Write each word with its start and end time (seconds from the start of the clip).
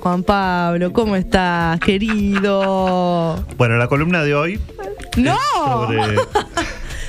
Juan 0.00 0.22
Pablo, 0.22 0.92
¿cómo 0.92 1.14
estás, 1.16 1.78
querido? 1.80 3.44
Bueno, 3.58 3.76
la 3.76 3.86
columna 3.86 4.22
de 4.22 4.34
hoy 4.34 4.58
¡No! 5.16 5.36
sobre 5.66 6.14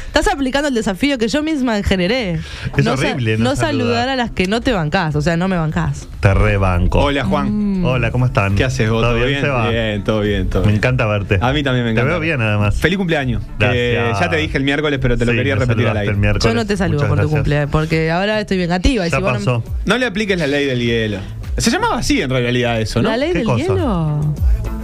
Estás 0.08 0.28
aplicando 0.28 0.68
el 0.68 0.74
desafío 0.74 1.18
que 1.18 1.30
yo 1.30 1.42
misma 1.42 1.82
generé. 1.84 2.34
Es 2.76 2.84
no 2.84 2.98
sa- 2.98 3.12
horrible 3.12 3.38
no 3.38 3.46
no 3.52 3.56
saludar 3.56 3.86
saludar. 3.96 4.10
a 4.10 4.16
las 4.18 4.32
que 4.32 4.46
no 4.46 4.60
te 4.60 4.74
bancás, 4.74 5.16
o 5.16 5.22
sea, 5.22 5.38
no 5.38 5.48
me 5.48 5.56
bancás. 5.56 6.06
te 6.20 6.34
rebanco. 6.34 7.00
Hola 7.00 7.24
Juan. 7.24 7.82
Hola, 7.86 8.12
¿cómo 8.12 8.26
están? 8.26 8.56
¿Qué 8.56 8.66
haces 8.66 8.90
vos? 8.90 9.02
¿Todo 9.02 9.16
bien, 9.16 9.40
Seba? 9.40 9.70
Bien, 9.70 10.04
todo 10.04 10.20
bien, 10.20 10.50
todo 10.50 10.64
Me 10.64 10.68
bien. 10.68 10.80
encanta 10.80 11.06
verte. 11.06 11.40
A 11.42 11.54
mí 11.54 11.64
también 11.64 11.86
me 11.86 11.92
encanta. 11.92 12.08
Te 12.10 12.12
veo 12.12 12.20
bien, 12.20 12.42
además. 12.42 12.76
Feliz 12.76 12.98
cumpleaños. 12.98 13.42
Gracias. 13.58 13.78
Eh, 13.80 14.12
ya 14.20 14.30
te 14.30 14.36
dije 14.36 14.58
el 14.58 14.66
miércoles, 14.66 15.00
pero 15.02 15.18
te 15.18 15.24
lo 15.26 15.32
Sí, 15.32 15.38
quería 15.38 15.56
me 15.56 15.62
repetir 15.62 15.88
al 15.88 15.96
aire. 15.96 16.12
el 16.12 16.18
miércoles. 16.20 16.44
Yo 16.44 16.54
no 16.54 16.68
te 16.68 16.76
saludo 16.76 17.04
Muchas 17.04 17.10
por 17.10 17.22
tu 17.22 17.30
cumpleaños, 17.30 17.70
porque 17.72 18.12
ahora 18.12 18.38
estoy 18.42 18.58
vengativa. 18.58 19.08
y 19.08 19.12
vos 19.12 19.22
no- 19.22 19.28
pasó. 19.28 19.64
No 19.86 19.98
le 19.98 20.06
apliques 20.06 20.38
la 20.38 20.48
ley 20.48 20.66
del 20.66 20.82
hielo. 20.82 21.20
Se 21.62 21.70
llamaba 21.72 21.98
así 22.00 22.22
en 22.22 22.30
realidad 22.30 22.82
eso, 22.82 23.02
¿no? 23.02 23.10
¿La 23.10 23.18
ley 23.18 23.32
¿Qué 23.32 23.40
del 23.40 23.48
cosa? 23.48 23.64
hielo? 23.64 24.34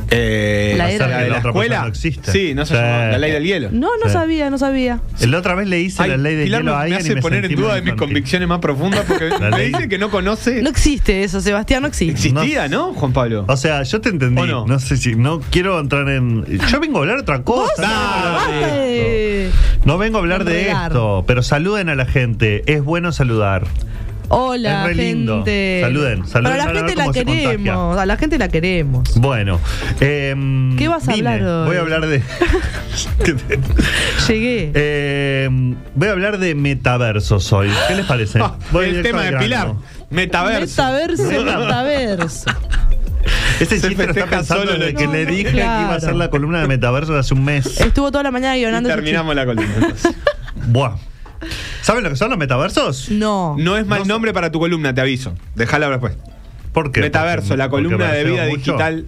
Eh, 0.10 0.76
La 0.78 0.90
era- 0.90 1.06
que 1.08 1.12
de 1.16 1.20
la 1.24 1.28
la 1.28 1.38
otra 1.40 1.50
escuela. 1.50 1.82
no 1.82 1.88
existe. 1.88 2.32
Sí, 2.32 2.54
no 2.56 2.66
se 2.66 2.76
Sí. 2.76 2.80
llamaba 2.80 3.08
la 3.08 3.18
ley 3.18 3.32
del 3.34 3.44
hielo. 3.44 3.70
No, 3.74 3.90
no 4.02 4.06
Sí. 4.06 4.14
sabía, 4.14 4.50
no 4.50 4.58
sabía. 4.58 5.02
La 5.20 5.38
otra 5.38 5.54
vez 5.56 5.68
le 5.68 5.82
hice 5.82 6.02
Ay, 6.02 6.12
la 6.12 6.18
ley 6.18 6.36
de 6.36 6.44
Pilar 6.46 6.62
hielo 6.62 6.72
me- 6.72 6.76
a 6.76 6.80
me 6.80 6.82
alguien 6.84 7.00
hace 7.02 7.12
y 7.12 7.16
me 7.16 7.22
poner 7.22 7.44
en 7.44 7.56
duda 7.56 7.76
de 7.76 7.82
mis 7.82 7.94
convicciones 7.96 8.48
más 8.48 8.60
profundas 8.60 9.04
porque 9.06 9.28
La 9.42 9.50
me 9.50 9.66
dice 9.66 9.90
que 9.90 9.98
no 9.98 10.10
conoce. 10.10 10.62
No 10.62 10.70
existe 10.70 11.26
eso, 11.26 11.42
Sebastián, 11.42 11.82
no 11.82 11.90
existe. 11.90 12.14
Existía, 12.30 12.70
¿no, 12.70 12.94
Juan 12.94 13.12
Pablo? 13.12 13.44
O 13.50 13.58
sea, 13.58 13.84
yo 13.84 14.00
te 14.00 14.08
entendí. 14.08 14.42
¿O 14.44 14.46
no? 14.46 14.66
no? 14.66 14.80
sé 14.80 14.96
si. 14.96 15.16
No 15.16 15.42
quiero 15.52 15.78
entrar 15.78 16.08
en. 16.08 16.46
Yo 16.72 16.80
vengo 16.80 17.00
a 17.00 17.02
hablar 17.02 17.18
otra 17.18 17.42
cosa. 17.44 17.74
No 17.82 17.88
vengo 17.90 17.98
a 17.98 18.30
hablar 18.30 18.34
basta 18.34 18.76
de 18.78 18.88
de- 18.88 19.48
esto. 19.48 19.58
No 19.84 19.98
vengo 19.98 20.18
a 20.18 20.22
hablar 20.22 20.46
de 20.46 20.72
esto, 20.72 21.24
pero 21.28 21.44
saluden 21.44 21.90
a 21.90 21.96
la 21.96 22.06
gente. 22.06 22.64
Es 22.72 22.82
bueno 22.82 23.12
saludar. 23.12 23.66
Hola, 24.30 24.82
Es 24.82 24.88
re 24.88 24.96
lindo. 24.96 25.36
gente. 25.38 25.80
Saluden, 25.84 26.28
saluden, 26.28 26.52
Pero 26.52 26.64
a 26.64 26.74
la 26.74 26.80
gente 26.80 26.96
la 26.96 27.12
queremos, 27.12 27.98
a 27.98 28.06
la 28.06 28.18
gente 28.18 28.38
la 28.38 28.48
queremos. 28.50 29.10
Bueno. 29.16 29.60
em, 30.02 30.76
¿Qué 30.76 30.88
vas 30.88 31.08
a 31.08 31.14
vine. 31.14 31.30
hablar 31.30 31.48
hoy? 31.50 31.68
Voy 31.68 31.78
a 31.78 31.80
hablar 31.80 32.08
de. 32.08 32.22
Llegué. 34.28 34.72
Em, 35.46 35.76
voy 35.96 36.08
a 36.08 36.12
hablar 36.12 36.38
de 36.40 36.56
metaversos 36.56 37.52
hoy. 37.54 37.70
¿Qué 37.88 37.96
les 37.96 38.06
parece? 38.06 38.40
Voy 38.72 38.86
el 38.90 39.04
tema 39.04 39.22
de 39.24 39.28
grano. 39.32 39.44
Pilar. 39.44 39.74
Metaverso. 40.10 40.84
Metaverso, 40.84 41.24
metaverso. 41.46 42.50
Ese 43.60 43.80
Se 43.80 43.88
chiste 43.90 44.06
lo 44.06 44.12
está 44.12 44.26
pensando 44.28 44.66
solo 44.66 44.78
desde 44.80 44.94
que 44.94 45.08
le 45.08 45.26
dije 45.26 45.52
que 45.52 45.58
iba 45.58 45.92
a 45.94 45.96
hacer 45.96 46.16
la 46.16 46.30
columna 46.30 46.62
de 46.62 46.68
metaversos 46.68 47.16
hace 47.16 47.34
un 47.34 47.44
mes. 47.44 47.80
Estuvo 47.82 48.12
toda 48.12 48.24
la 48.24 48.32
mañana 48.32 48.56
Y 48.56 48.60
guionando. 48.62 48.90
terminamos 48.90 49.36
la 49.36 49.46
columna. 49.46 49.94
Buah. 50.68 50.96
¿Saben 51.88 52.04
lo 52.04 52.10
que 52.10 52.18
son 52.18 52.30
los 52.30 52.38
metaversos? 52.38 53.10
No. 53.12 53.56
No 53.58 53.78
es 53.78 53.88
mal 53.88 54.06
nombre 54.06 54.34
para 54.34 54.52
tu 54.52 54.60
columna, 54.60 54.94
te 54.94 55.00
aviso. 55.00 55.34
Déjala 55.56 55.90
después. 55.90 56.18
¿Por 56.74 56.92
qué? 56.92 57.00
Metaverso, 57.00 57.48
Porque- 57.48 57.58
la 57.60 57.70
columna 57.70 58.12
de 58.12 58.26
vida 58.26 58.44
mucho. 58.48 58.58
digital. 58.74 59.06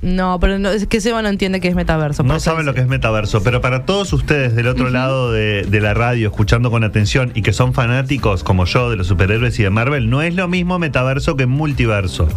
No, 0.00 0.38
pero 0.40 0.58
no, 0.58 0.70
es 0.70 0.86
que 0.86 1.00
Seba 1.00 1.22
no 1.22 1.28
entiende 1.28 1.60
qué 1.60 1.68
es 1.68 1.74
metaverso. 1.74 2.22
No 2.22 2.38
saben 2.38 2.66
lo 2.66 2.74
que 2.74 2.80
es 2.80 2.86
metaverso, 2.86 3.42
pero 3.42 3.60
para 3.60 3.84
todos 3.84 4.12
ustedes 4.12 4.54
del 4.54 4.68
otro 4.68 4.90
lado 4.90 5.32
de, 5.32 5.62
de 5.68 5.80
la 5.80 5.92
radio, 5.94 6.28
escuchando 6.28 6.70
con 6.70 6.84
atención 6.84 7.32
y 7.34 7.42
que 7.42 7.52
son 7.52 7.74
fanáticos 7.74 8.44
como 8.44 8.64
yo 8.64 8.90
de 8.90 8.96
los 8.96 9.08
superhéroes 9.08 9.58
y 9.58 9.64
de 9.64 9.70
Marvel, 9.70 10.08
no 10.08 10.22
es 10.22 10.34
lo 10.34 10.46
mismo 10.48 10.78
metaverso 10.78 11.36
que 11.36 11.46
multiverso. 11.46 12.28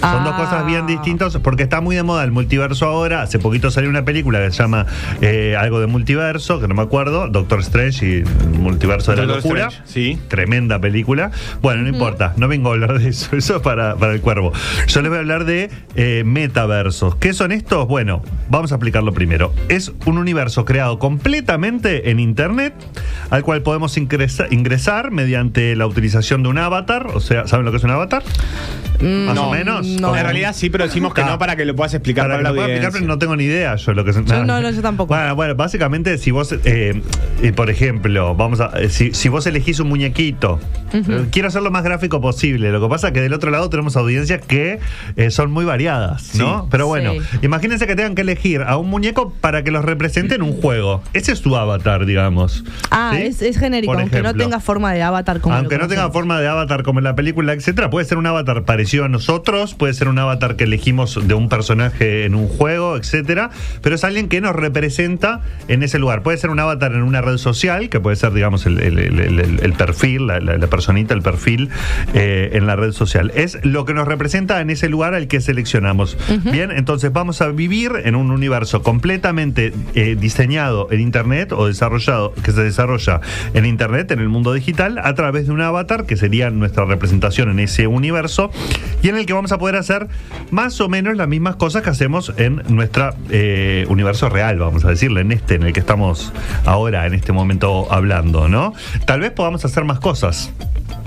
Son 0.00 0.24
dos 0.24 0.32
Ah. 0.34 0.36
cosas 0.38 0.66
bien 0.66 0.86
distintas 0.86 1.36
porque 1.38 1.62
está 1.64 1.80
muy 1.80 1.94
de 1.96 2.02
moda 2.02 2.24
el 2.24 2.32
multiverso 2.32 2.86
ahora. 2.86 3.22
Hace 3.22 3.38
poquito 3.38 3.70
salió 3.70 3.90
una 3.90 4.04
película 4.04 4.38
que 4.40 4.50
se 4.50 4.58
llama 4.62 4.86
eh, 5.20 5.54
algo 5.58 5.80
de 5.80 5.86
multiverso, 5.86 6.60
que 6.60 6.66
no 6.68 6.74
me 6.74 6.82
acuerdo, 6.82 7.28
Doctor 7.28 7.60
Strange 7.60 8.06
y 8.06 8.12
el 8.20 8.58
multiverso 8.58 9.10
de 9.12 9.18
la 9.18 9.24
Doctor 9.26 9.44
locura. 9.44 9.66
Strange, 9.68 9.92
sí. 9.92 10.18
Tremenda 10.28 10.78
película. 10.80 11.30
Bueno, 11.60 11.82
no 11.82 11.88
importa, 11.88 12.32
no 12.36 12.48
vengo 12.48 12.70
a 12.70 12.72
hablar 12.72 12.98
de 12.98 13.10
eso, 13.10 13.36
eso 13.36 13.56
es 13.56 13.62
para, 13.62 13.96
para 13.96 14.14
el 14.14 14.20
cuervo. 14.20 14.52
Yo 14.88 15.02
les 15.02 15.10
voy 15.10 15.18
a 15.18 15.20
hablar 15.20 15.44
de 15.44 15.70
eh, 15.94 16.22
¿Qué 17.10 17.32
son 17.32 17.50
estos? 17.52 17.88
Bueno, 17.88 18.22
vamos 18.48 18.70
a 18.72 18.76
explicarlo 18.76 19.12
primero. 19.12 19.52
Es 19.68 19.92
un 20.06 20.18
universo 20.18 20.64
creado 20.64 20.98
completamente 20.98 22.10
en 22.10 22.20
Internet, 22.20 22.74
al 23.30 23.42
cual 23.42 23.62
podemos 23.62 23.96
ingresa- 23.98 24.46
ingresar 24.50 25.10
mediante 25.10 25.74
la 25.74 25.86
utilización 25.86 26.42
de 26.44 26.48
un 26.50 26.58
avatar. 26.58 27.08
O 27.08 27.20
sea, 27.20 27.46
¿saben 27.48 27.64
lo 27.64 27.72
que 27.72 27.78
es 27.78 27.84
un 27.84 27.90
avatar? 27.90 28.22
Más 29.02 29.34
no, 29.34 29.48
o 29.48 29.52
menos. 29.52 29.86
no. 29.86 30.16
En 30.16 30.22
realidad 30.24 30.54
sí, 30.54 30.70
pero 30.70 30.84
decimos 30.84 31.12
que 31.14 31.22
Ah. 31.22 31.26
no 31.30 31.38
para 31.38 31.56
que 31.56 31.64
lo 31.64 31.74
puedas 31.76 31.92
explicar 31.94 32.24
para 32.24 32.34
para, 32.36 32.42
que 32.42 32.48
lo 32.48 32.54
pueda 32.54 32.68
explicar, 32.68 32.92
pero 32.92 33.06
no 33.06 33.18
tengo 33.18 33.36
ni 33.36 33.44
idea 33.44 33.74
yo 33.76 33.92
lo 33.92 34.04
que 34.04 34.10
es. 34.10 34.16
Yo 34.24 34.44
no, 34.44 34.60
no, 34.60 34.70
yo 34.70 34.82
tampoco. 34.82 35.14
Bueno, 35.14 35.34
bueno, 35.34 35.54
básicamente, 35.54 36.18
si 36.18 36.30
vos, 36.30 36.52
eh, 36.64 37.02
eh, 37.42 37.52
por 37.52 37.70
ejemplo, 37.70 38.34
vamos 38.34 38.60
a, 38.60 38.70
eh, 38.80 38.88
si, 38.88 39.12
si 39.14 39.28
vos 39.28 39.46
elegís 39.46 39.80
un 39.80 39.88
muñequito, 39.88 40.60
eh, 40.92 41.26
quiero 41.30 41.48
hacer 41.48 41.62
lo 41.62 41.70
más 41.70 41.82
gráfico 41.84 42.20
posible. 42.20 42.70
Lo 42.70 42.80
que 42.80 42.88
pasa 42.88 43.08
es 43.08 43.12
que 43.14 43.20
del 43.20 43.32
otro 43.32 43.50
lado 43.50 43.68
tenemos 43.70 43.96
audiencias 43.96 44.40
que 44.46 44.78
eh, 45.16 45.30
son 45.30 45.50
muy 45.50 45.64
variadas, 45.64 46.34
¿no? 46.34 46.62
Sí. 46.62 46.68
Pero 46.70 46.86
bueno, 46.86 47.12
Sí. 47.12 47.38
imagínense 47.42 47.86
que 47.86 47.96
tengan 47.96 48.14
que 48.14 48.22
elegir 48.22 48.62
a 48.62 48.76
un 48.76 48.88
muñeco 48.90 49.32
para 49.40 49.62
que 49.64 49.70
los 49.70 49.84
represente 49.84 50.34
en 50.34 50.42
un 50.42 50.52
juego. 50.60 51.02
Ese 51.12 51.32
es 51.32 51.40
tu 51.42 51.56
avatar, 51.56 52.06
digamos. 52.06 52.64
Ah, 52.90 53.12
¿sí? 53.16 53.22
es, 53.22 53.42
es 53.42 53.58
genérico, 53.58 53.92
Por 53.92 54.02
aunque 54.02 54.22
no 54.22 54.34
tenga 54.34 54.60
forma 54.60 54.92
de 54.92 55.02
avatar 55.02 55.40
como 55.40 55.54
Aunque 55.56 55.78
no 55.78 55.88
tenga 55.88 56.10
forma 56.10 56.40
de 56.40 56.48
avatar 56.48 56.82
como 56.82 57.00
en 57.00 57.04
la 57.04 57.14
película, 57.16 57.52
etcétera, 57.52 57.88
puede 57.90 58.06
ser 58.06 58.18
un 58.18 58.26
avatar 58.26 58.64
parecido 58.64 58.91
a 59.00 59.08
nosotros, 59.08 59.74
puede 59.74 59.94
ser 59.94 60.08
un 60.08 60.18
avatar 60.18 60.56
que 60.56 60.64
elegimos 60.64 61.18
de 61.26 61.34
un 61.34 61.48
personaje 61.48 62.24
en 62.24 62.34
un 62.34 62.46
juego, 62.48 62.96
etcétera, 62.96 63.50
pero 63.82 63.94
es 63.94 64.04
alguien 64.04 64.28
que 64.28 64.40
nos 64.40 64.54
representa 64.54 65.40
en 65.68 65.82
ese 65.82 65.98
lugar. 65.98 66.22
Puede 66.22 66.36
ser 66.38 66.50
un 66.50 66.60
avatar 66.60 66.92
en 66.92 67.02
una 67.02 67.20
red 67.22 67.38
social, 67.38 67.88
que 67.88 68.00
puede 68.00 68.16
ser, 68.16 68.32
digamos, 68.32 68.66
el, 68.66 68.78
el- 68.80 68.98
el- 68.98 69.20
el- 69.40 69.60
el 69.62 69.72
perfil, 69.72 70.26
la, 70.26 70.40
la- 70.40 70.58
la 70.58 70.66
personita, 70.66 71.14
el 71.14 71.22
perfil 71.22 71.70
eh, 72.14 72.50
en 72.52 72.66
la 72.66 72.76
red 72.76 72.92
social. 72.92 73.32
Es 73.34 73.58
lo 73.64 73.84
que 73.84 73.94
nos 73.94 74.06
representa 74.06 74.60
en 74.60 74.70
ese 74.70 74.88
lugar 74.88 75.14
al 75.14 75.26
que 75.28 75.40
seleccionamos. 75.40 76.16
Bien, 76.52 76.70
entonces 76.70 77.12
vamos 77.12 77.40
a 77.40 77.48
vivir 77.48 77.92
en 78.04 78.14
un 78.14 78.30
universo 78.30 78.82
completamente 78.82 79.72
eh, 79.94 80.16
diseñado 80.18 80.88
en 80.90 81.00
Internet 81.00 81.52
o 81.52 81.66
desarrollado, 81.66 82.34
que 82.42 82.52
se 82.52 82.62
desarrolla 82.62 83.20
en 83.54 83.64
Internet, 83.64 84.10
en 84.10 84.20
el 84.20 84.28
mundo 84.28 84.52
digital, 84.52 84.98
a 84.98 85.14
través 85.14 85.46
de 85.46 85.52
un 85.52 85.60
avatar, 85.60 86.04
que 86.06 86.16
sería 86.16 86.50
nuestra 86.50 86.84
representación 86.84 87.50
en 87.50 87.58
ese 87.60 87.86
universo, 87.86 88.50
y 89.02 89.08
en 89.08 89.16
el 89.16 89.26
que 89.26 89.32
vamos 89.32 89.52
a 89.52 89.58
poder 89.58 89.76
hacer 89.76 90.08
más 90.50 90.80
o 90.80 90.88
menos 90.88 91.16
las 91.16 91.28
mismas 91.28 91.56
cosas 91.56 91.82
que 91.82 91.90
hacemos 91.90 92.32
en 92.36 92.62
nuestro 92.68 93.14
universo 93.88 94.28
real, 94.28 94.58
vamos 94.58 94.84
a 94.84 94.88
decirle, 94.88 95.20
en 95.22 95.32
este, 95.32 95.54
en 95.56 95.62
el 95.64 95.72
que 95.72 95.80
estamos 95.80 96.32
ahora, 96.66 97.06
en 97.06 97.14
este 97.14 97.32
momento 97.32 97.92
hablando, 97.92 98.48
¿no? 98.48 98.74
Tal 99.06 99.20
vez 99.20 99.30
podamos 99.32 99.64
hacer 99.64 99.84
más 99.84 100.00
cosas. 100.00 100.50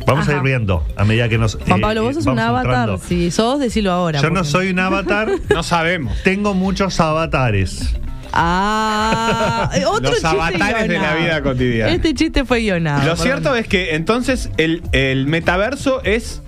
Vamos 0.08 0.28
a 0.28 0.32
Ajá. 0.32 0.38
ir 0.40 0.44
viendo 0.44 0.86
a 0.96 1.04
medida 1.04 1.28
que 1.30 1.38
nos. 1.40 1.56
Juan 1.68 1.80
eh, 1.80 1.82
Pablo, 1.82 2.04
vos 2.04 2.14
sos 2.16 2.26
un 2.28 2.36
vamos 2.36 2.50
avatar. 2.50 2.66
entrando. 2.90 2.98
Si 3.00 3.32
sos, 3.32 3.60
decilo 3.60 3.92
ahora. 3.92 4.22
Yo 4.22 4.30
no 4.30 4.44
soy 4.44 4.70
un 4.70 4.78
avatar, 4.80 5.30
No 5.50 5.64
sabemos. 5.64 6.14
tengo 6.24 6.54
muchos 6.54 7.00
avatares. 7.00 7.96
Ah, 8.32 9.70
eh, 9.74 9.86
otro 9.86 10.04
Los 10.04 10.14
chiste 10.14 10.28
avatares 10.28 10.88
de 10.90 11.00
la 11.00 11.16
vida 11.16 11.42
cotidiana. 11.42 11.92
Este 11.92 12.14
chiste 12.14 12.46
fue 12.46 12.60
guionado. 12.60 13.06
Lo 13.08 13.16
cierto 13.16 13.56
es 13.56 13.68
que 13.68 13.96
entonces 13.96 14.50
el, 14.58 14.84
el 14.92 15.26
metaverso 15.26 16.02
es 16.04 16.42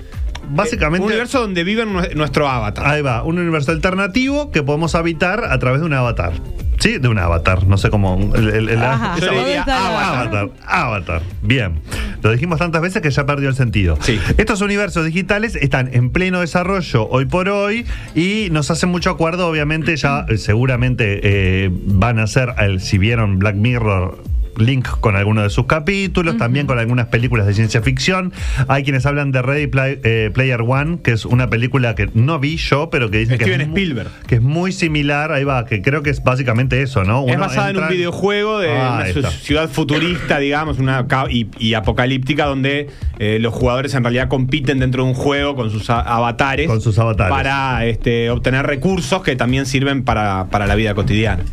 Básicamente. 0.50 1.06
un 1.06 1.12
universo 1.12 1.42
donde 1.42 1.64
vive 1.64 1.86
nue- 1.86 2.14
nuestro 2.16 2.48
avatar. 2.48 2.86
Ahí 2.88 3.02
va, 3.02 3.24
un 3.24 3.40
universo 3.40 3.72
alternativo 3.72 4.52
que 4.52 4.64
podemos 4.64 4.96
habitar 4.96 5.44
a 5.46 5.58
través 5.60 5.80
de 5.82 5.86
un 5.86 5.94
avatar. 5.94 6.34
Sí, 6.80 7.00
de 7.00 7.08
un 7.08 7.18
avatar. 7.18 7.66
No 7.66 7.78
sé 7.80 7.90
cómo. 7.90 8.18
el- 8.36 8.50
el- 8.50 8.70
el- 8.70 8.84
Ajá, 8.84 9.18
esa- 9.18 9.26
yo 9.26 9.32
diría 9.32 9.42
¿dónde 9.42 9.58
está 9.60 9.78
el 9.78 9.96
avatar. 9.96 10.28
Avatar, 10.28 10.50
avatar. 10.68 11.22
Bien. 11.42 11.80
Lo 12.22 12.32
dijimos 12.32 12.60
tantas 12.60 12.82
veces 12.82 13.02
que 13.02 13.10
ya 13.10 13.26
perdió 13.26 13.50
el 13.50 13.56
sentido. 13.56 13.98
Sí. 14.02 14.20
Estos 14.38 14.62
universos 14.62 15.06
digitales 15.06 15.56
están 15.56 15.90
en 15.94 16.12
pleno 16.12 16.40
desarrollo 16.42 17.08
hoy 17.10 17.26
por 17.26 17.50
hoy 17.50 17.86
y 18.16 18.50
nos 18.52 18.70
hacen 18.70 18.90
mucho 18.90 19.10
acuerdo, 19.10 19.48
obviamente, 19.48 19.96
ya 19.98 20.26
eh, 20.30 20.38
seguramente 20.38 21.20
eh, 21.24 21.70
van 21.72 22.20
a 22.20 22.28
ser, 22.28 22.54
el- 22.60 22.80
si 22.80 22.98
vieron 23.00 23.40
Black 23.40 23.56
Mirror, 23.56 24.20
link 24.58 24.88
con 25.00 25.16
alguno 25.16 25.44
de 25.44 25.50
sus 25.50 25.66
capítulos, 25.66 26.38
también 26.38 26.68
con 26.68 26.80
algunas 26.80 27.08
películas 27.08 27.46
de 27.48 27.54
ciencia 27.54 27.82
ficción. 27.82 28.34
Hay 28.68 28.84
quienes 28.84 29.06
hablan 29.06 29.32
de 29.32 29.42
Ready 29.42 29.68
Play- 29.68 30.00
eh, 30.04 30.32
Player 30.34 30.62
One, 30.62 31.00
que 31.04 31.12
es 31.12 31.26
una 31.26 31.50
película 31.50 31.96
que 31.96 32.10
no 32.14 32.40
vi 32.40 32.58
yo, 32.58 32.90
pero 32.90 33.10
que 33.10 33.20
dicen 33.20 33.38
que 33.38 33.46
Steven 33.46 33.62
es, 33.62 33.68
Spielberg. 33.68 34.10
que 34.28 34.36
es 34.36 34.42
muy 34.42 34.72
similar, 34.72 35.32
ahí 35.32 35.44
va, 35.44 35.66
que 35.66 35.82
creo 35.82 36.04
que 36.04 36.10
es 36.10 36.24
básicamente 36.24 36.82
eso, 36.82 37.04
¿no? 37.04 37.26
Es 37.28 37.38
basada 37.38 37.70
en 37.70 37.78
un 37.78 37.88
videojuego 37.90 38.60
de 38.60 38.72
Ah, 38.78 39.04
una 39.16 39.30
ciudad 39.32 39.70
futurista, 39.70 40.40
digamos, 40.40 40.80
una 40.80 41.06
y, 41.30 41.48
y 41.60 41.74
apocalíptica, 41.74 42.46
donde 42.46 42.90
eh, 43.20 43.38
los 43.40 43.54
jugadores 43.54 43.94
en 43.94 44.04
realidad 44.04 44.28
compiten 44.28 44.80
dentro 44.80 45.04
de 45.04 45.10
un 45.10 45.16
juego 45.16 45.56
con 45.56 45.72
sus 45.72 45.90
avatares. 45.90 46.68
Con 46.68 46.82
sus 46.82 46.98
avatares. 47.00 47.32
Para 47.36 47.86
este, 47.86 48.30
obtener 48.30 48.66
recursos 48.66 49.24
que 49.24 49.36
también 49.36 49.66
sirven 49.66 50.04
para, 50.04 50.48
para 50.50 50.68
la 50.68 50.76
vida 50.76 50.94
cotidiana. 50.94 51.44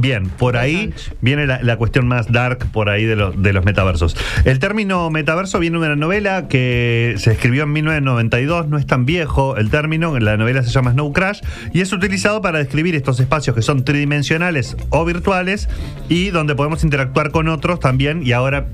Bien, 0.00 0.28
por 0.28 0.56
ahí 0.56 0.92
viene 1.20 1.46
la, 1.46 1.62
la 1.62 1.69
cuestión 1.76 2.08
más 2.08 2.30
dark 2.30 2.66
por 2.72 2.88
ahí 2.88 3.04
de, 3.04 3.16
los 3.16 3.40
de 3.40 3.52
los 3.52 3.64
metaversos. 3.64 4.16
El 4.44 4.58
término 4.58 5.10
metaverso 5.10 5.58
viene 5.58 5.78
de 5.78 5.86
una 5.86 5.96
novela 5.96 6.48
que 6.48 7.14
se 7.18 7.32
escribió 7.32 7.64
en 7.64 7.72
1992, 7.72 8.68
no 8.68 8.78
es 8.78 8.86
tan 8.86 9.06
viejo 9.06 9.56
el 9.56 9.70
término, 9.70 10.18
la 10.18 10.36
novela 10.36 10.62
se 10.62 10.70
llama 10.70 10.92
Snow 10.92 11.12
Crash 11.12 11.40
y 11.72 11.80
es 11.80 11.92
utilizado 11.92 12.42
para 12.42 12.58
describir 12.58 12.94
estos 12.94 13.20
espacios 13.20 13.54
que 13.54 13.62
son 13.62 13.84
tridimensionales 13.84 14.76
o 14.90 15.04
virtuales 15.04 15.68
y 16.08 16.30
donde 16.30 16.54
podemos 16.54 16.84
interactuar 16.84 17.30
con 17.30 17.48
otros 17.48 17.80
también 17.80 18.22
y 18.24 18.32
ahora 18.32 18.66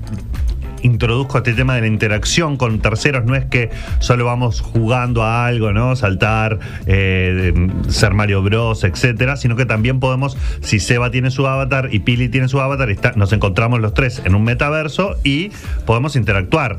introduzco 0.81 1.37
este 1.39 1.53
tema 1.53 1.75
de 1.75 1.81
la 1.81 1.87
interacción 1.87 2.57
con 2.57 2.79
terceros, 2.79 3.25
no 3.25 3.35
es 3.35 3.45
que 3.45 3.69
solo 3.99 4.25
vamos 4.25 4.61
jugando 4.61 5.23
a 5.23 5.45
algo, 5.45 5.73
¿no? 5.73 5.95
Saltar, 5.95 6.59
eh, 6.85 7.53
ser 7.89 8.13
Mario 8.13 8.41
Bros, 8.43 8.83
etcétera, 8.83 9.37
sino 9.37 9.55
que 9.55 9.65
también 9.65 9.99
podemos, 9.99 10.37
si 10.61 10.79
Seba 10.79 11.11
tiene 11.11 11.31
su 11.31 11.47
avatar 11.47 11.89
y 11.91 11.99
Pili 11.99 12.29
tiene 12.29 12.47
su 12.47 12.59
avatar, 12.61 12.89
está- 12.89 13.13
nos 13.15 13.33
encontramos 13.33 13.79
los 13.79 13.93
tres 13.93 14.21
en 14.25 14.35
un 14.35 14.43
metaverso 14.43 15.15
y 15.23 15.51
podemos 15.85 16.15
interactuar. 16.15 16.77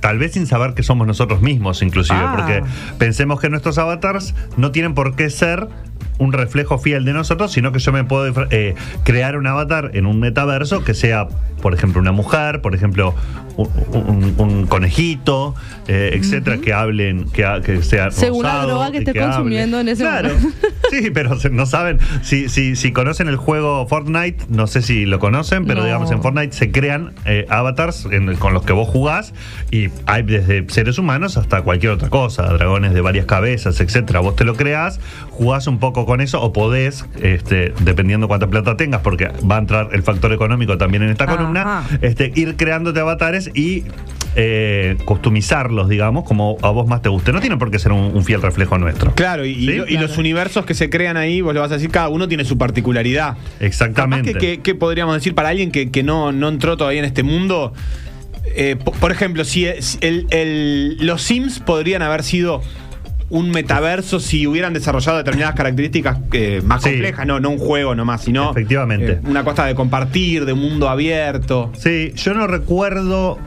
Tal 0.00 0.18
vez 0.18 0.32
sin 0.32 0.46
saber 0.46 0.72
que 0.72 0.82
somos 0.82 1.06
nosotros 1.06 1.42
mismos, 1.42 1.82
inclusive, 1.82 2.18
Ah. 2.18 2.34
porque 2.34 2.62
pensemos 2.98 3.38
que 3.38 3.50
nuestros 3.50 3.76
avatars 3.76 4.34
no 4.56 4.70
tienen 4.72 4.94
por 4.94 5.14
qué 5.14 5.28
ser 5.28 5.68
un 6.20 6.32
reflejo 6.32 6.78
fiel 6.78 7.04
de 7.04 7.12
nosotros, 7.12 7.50
sino 7.50 7.72
que 7.72 7.80
yo 7.80 7.90
me 7.92 8.04
puedo 8.04 8.46
eh, 8.50 8.74
crear 9.02 9.36
un 9.36 9.46
avatar 9.48 9.90
en 9.94 10.06
un 10.06 10.20
metaverso 10.20 10.84
que 10.84 10.94
sea, 10.94 11.26
por 11.60 11.74
ejemplo, 11.74 12.00
una 12.00 12.12
mujer, 12.12 12.60
por 12.60 12.74
ejemplo, 12.76 13.14
un, 13.56 13.68
un- 13.92 14.34
un 14.38 14.66
conejito, 14.66 15.54
eh, 15.88 16.12
etcétera, 16.14 16.58
que 16.58 16.72
hablen, 16.72 17.24
que, 17.30 17.82
sea 17.82 18.10
Según 18.12 18.44
la 18.44 18.64
droga 18.66 18.90
que 18.92 18.98
estés 18.98 19.16
hable. 19.16 19.26
consumiendo 19.34 19.80
en 19.80 19.88
ese 19.88 20.02
Claro. 20.02 20.28
momento. 20.28 20.58
Sí, 20.90 21.10
pero 21.10 21.36
no 21.52 21.66
saben, 21.66 21.98
si, 22.22 22.48
si, 22.48 22.74
si 22.76 22.90
conocen 22.92 23.28
el 23.28 23.36
juego 23.36 23.86
Fortnite, 23.86 24.44
no 24.48 24.66
sé 24.66 24.82
si 24.82 25.06
lo 25.06 25.18
conocen, 25.20 25.64
pero 25.64 25.80
No. 25.80 25.86
digamos 25.86 26.10
en 26.10 26.20
Fortnite 26.20 26.52
se 26.52 26.70
crean 26.72 27.12
eh, 27.24 27.46
avatars 27.48 28.06
en- 28.10 28.34
con 28.36 28.52
los 28.54 28.64
que 28.64 28.72
vos 28.72 28.88
jugás 28.88 29.32
y 29.70 29.88
hay 30.06 30.22
desde 30.24 30.68
seres 30.68 30.98
humanos 30.98 31.36
hasta 31.36 31.62
cualquier 31.62 31.92
otra 31.92 32.08
cosa, 32.08 32.42
dragones 32.52 32.92
de 32.92 33.00
varias 33.00 33.26
cabezas, 33.26 33.80
etcétera. 33.80 34.20
Vos 34.20 34.34
te 34.36 34.44
lo 34.44 34.54
creás, 34.56 34.98
jugás 35.30 35.66
un 35.68 35.78
poco 35.78 36.06
con 36.06 36.20
eso 36.20 36.42
o 36.42 36.52
podés, 36.52 37.04
este, 37.22 37.72
dependiendo 37.84 38.26
cuánta 38.26 38.48
plata 38.48 38.76
tengas, 38.76 39.00
porque 39.02 39.28
va 39.50 39.56
a 39.56 39.60
entrar 39.60 39.88
el 39.92 40.02
factor 40.02 40.32
económico 40.32 40.76
también 40.76 41.02
en 41.04 41.10
esta 41.10 41.24
Ajá. 41.24 41.36
columna, 41.36 41.82
este, 42.02 42.32
ir 42.34 42.56
creándote 42.56 42.98
avatares 43.00 43.50
y 43.54 43.84
eh, 44.36 44.96
customizarlos, 45.04 45.88
digamos, 45.88 46.24
como 46.24 46.56
a 46.62 46.70
vos 46.70 46.86
más 46.86 47.02
te 47.02 47.08
guste. 47.08 47.32
No 47.32 47.40
tiene 47.40 47.56
por 47.56 47.70
qué 47.70 47.78
ser 47.80 47.90
un, 47.92 48.12
un 48.14 48.24
fiel 48.24 48.40
reflejo 48.40 48.78
nuestro. 48.78 49.12
Claro, 49.14 49.44
y, 49.44 49.54
lo- 49.66 49.84
y 49.84 49.88
Claro. 49.88 50.06
los 50.06 50.18
universos 50.18 50.64
que 50.64 50.74
se 50.74 50.79
crean 50.88 51.16
ahí, 51.16 51.40
vos 51.42 51.52
le 51.52 51.60
vas 51.60 51.70
a 51.70 51.74
decir, 51.74 51.90
cada 51.90 52.08
uno 52.08 52.28
tiene 52.28 52.44
su 52.44 52.56
particularidad. 52.56 53.36
Exactamente. 53.58 54.32
Capaz 54.32 54.62
que, 54.62 54.74
podríamos 54.74 55.14
decir 55.16 55.34
para 55.34 55.50
alguien 55.50 55.70
que, 55.72 55.90
que 55.90 56.02
no, 56.02 56.32
no 56.32 56.48
entró 56.48 56.76
todavía 56.76 57.00
en 57.00 57.04
este 57.06 57.22
mundo? 57.22 57.72
Eh, 58.56 58.76
po- 58.82 58.92
por 58.92 59.12
ejemplo, 59.12 59.44
si 59.44 59.66
es- 59.66 59.98
el- 60.00 60.26
el- 60.30 60.96
los 61.06 61.20
Sims 61.22 61.58
podrían 61.60 62.00
haber 62.02 62.22
sido 62.22 62.62
un 63.28 63.50
metaverso 63.50 64.18
si 64.18 64.46
hubieran 64.48 64.72
desarrollado 64.72 65.18
determinadas 65.18 65.54
características 65.54 66.18
eh, 66.32 66.62
más 66.64 66.82
Sí. 66.82 66.90
complejas, 66.90 67.26
no, 67.26 67.38
no 67.38 67.50
un 67.50 67.58
juego 67.58 67.94
nomás, 67.94 68.24
sino 68.24 68.50
Efectivamente. 68.50 69.12
eh, 69.12 69.20
una 69.24 69.44
cosa 69.44 69.66
de 69.66 69.74
compartir, 69.76 70.46
de 70.46 70.52
un 70.52 70.58
mundo 70.60 70.88
abierto. 70.88 71.70
Sí, 71.78 72.12
yo 72.16 72.34
no 72.34 72.46
recuerdo. 72.48 73.38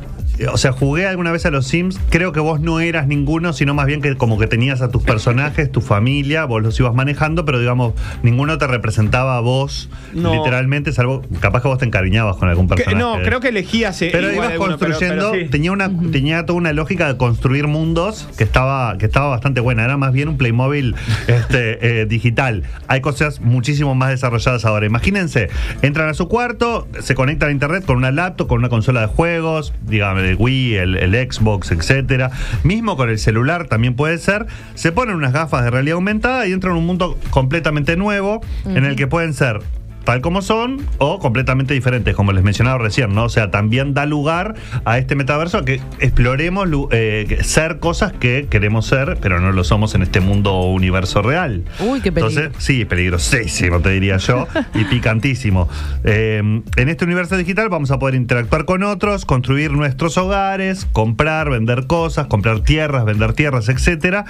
O 0.52 0.58
sea, 0.58 0.72
jugué 0.72 1.06
alguna 1.08 1.32
vez 1.32 1.46
a 1.46 1.52
los 1.52 1.68
Sims. 1.68 2.00
Creo 2.10 2.32
que 2.32 2.40
vos 2.40 2.60
no 2.60 2.80
eras 2.80 3.08
ninguno, 3.08 3.54
sino 3.54 3.74
más 3.74 3.86
bien 3.86 4.02
que 4.02 4.16
como 4.16 4.40
que 4.40 4.48
tenías 4.48 4.82
a 4.82 4.90
tus 4.90 5.04
personajes, 5.04 5.72
tu 5.72 5.80
familia, 5.82 6.46
vos 6.46 6.62
los 6.64 6.80
ibas 6.80 6.94
manejando, 6.96 7.46
pero 7.46 7.60
digamos, 7.60 7.94
ninguno 8.24 8.58
te 8.58 8.66
representaba 8.68 9.38
a 9.38 9.42
vos 9.42 9.90
No. 10.14 10.34
literalmente, 10.34 10.92
salvo 10.92 11.22
capaz 11.40 11.62
que 11.62 11.68
vos 11.68 11.78
te 11.78 11.86
encariñabas 11.86 12.38
con 12.38 12.50
algún 12.50 12.68
Que- 12.68 12.76
personaje. 12.84 13.00
no, 13.00 13.22
creo 13.24 13.40
que 13.40 13.50
elegías 13.50 14.02
eh, 14.02 14.10
Pero 14.12 14.32
ibas 14.34 14.52
alguno, 14.52 14.70
construyendo, 14.78 15.32
pero 15.32 15.44
sí. 15.46 15.50
tenía 15.52 15.72
una 15.72 15.90
tenía 16.12 16.46
toda 16.46 16.58
una 16.58 16.74
lógica 16.74 17.08
de 17.08 17.18
construir 17.18 17.68
mundos 17.68 18.28
que 18.38 18.44
estaba 18.44 18.98
que 18.98 19.06
estaba 19.06 19.28
bastante 19.28 19.62
buena, 19.62 19.84
era 19.86 19.98
más 19.98 20.12
bien 20.14 20.30
un 20.30 20.38
Playmobil 20.38 20.96
este, 21.28 22.02
eh, 22.02 22.06
digital. 22.06 22.64
Hay 22.88 23.02
cosas 23.02 23.40
muchísimo 23.40 23.94
más 23.96 24.10
desarrolladas 24.10 24.66
ahora. 24.66 24.86
Imagínense, 24.86 25.50
entran 25.84 26.10
a 26.10 26.14
su 26.16 26.28
cuarto, 26.28 26.88
se 27.02 27.14
conectan 27.16 27.50
a 27.50 27.52
internet 27.52 27.86
con 27.86 27.98
una 27.98 28.12
laptop, 28.12 28.48
con 28.48 28.58
una 28.60 28.70
consola 28.70 29.02
de 29.02 29.08
juegos, 29.08 29.74
dígame, 29.86 30.23
el 30.24 30.36
Wii, 30.40 30.76
el, 30.76 30.96
el 30.96 31.32
Xbox, 31.32 31.72
etcétera. 31.72 32.32
Mismo 32.64 32.98
con 32.98 33.10
el 33.10 33.20
celular 33.20 33.68
también 33.68 33.96
puede 33.96 34.18
ser. 34.18 34.46
Se 34.76 34.92
ponen 34.92 35.16
unas 35.16 35.34
gafas 35.34 35.64
de 35.64 35.72
realidad 35.72 35.96
aumentada 35.96 36.48
y 36.48 36.52
entran 36.54 36.74
en 36.74 36.80
un 36.80 36.86
mundo 36.86 37.18
completamente 37.30 37.98
nuevo 37.98 38.42
en 38.66 38.86
el 38.86 38.96
que 38.96 39.08
pueden 39.08 39.34
ser 39.34 39.62
tal 40.04 40.22
como 40.22 40.42
son 40.42 40.86
o 40.98 41.20
completamente 41.20 41.74
diferentes, 41.74 42.16
como 42.16 42.32
les 42.32 42.44
mencionaba 42.44 42.78
recién, 42.78 43.14
¿no? 43.14 43.26
O 43.26 43.30
sea, 43.30 43.52
también 43.52 43.94
da 43.94 44.06
lugar 44.06 44.56
a 44.86 44.98
este 44.98 45.16
metaverso 45.16 45.60
a 45.60 45.66
que 45.66 45.82
exploremos 46.00 46.68
eh, 46.92 47.40
ser 47.44 47.80
cosas 47.80 48.14
que 48.14 48.48
queremos 48.50 48.86
ser, 48.86 49.18
pero 49.22 49.40
no 49.40 49.52
lo 49.52 49.64
somos 49.64 49.96
en 49.96 50.02
este 50.02 50.20
mundo 50.20 50.54
o 50.54 50.72
universo 50.72 51.22
real. 51.22 51.64
Uy, 51.80 52.02
qué 52.02 52.12
peligro. 52.12 52.42
Entonces, 52.42 52.64
sí, 52.64 52.86
peligrosísimo, 52.86 53.80
te 53.80 53.90
diría 53.92 54.18
yo, 54.18 54.48
y 54.74 54.84
picantísimo. 54.86 55.70
Eh, 56.04 56.38
en 56.38 56.90
este 56.90 57.06
universo 57.06 57.38
digital 57.38 57.70
vamos 57.70 57.92
a 57.92 58.00
poder 58.00 58.16
interactuar 58.16 58.66
con 58.66 58.84
otros, 58.84 59.26
construir 59.26 59.72
nuestros 59.72 60.18
hogares, 60.18 60.86
comprar, 60.92 61.50
vender 61.50 61.88
cosas, 61.88 62.28
comprar 62.28 62.62
tierras, 62.62 63.06
vender 63.06 63.34
tierras, 63.34 63.70
etcétera. 63.70 64.26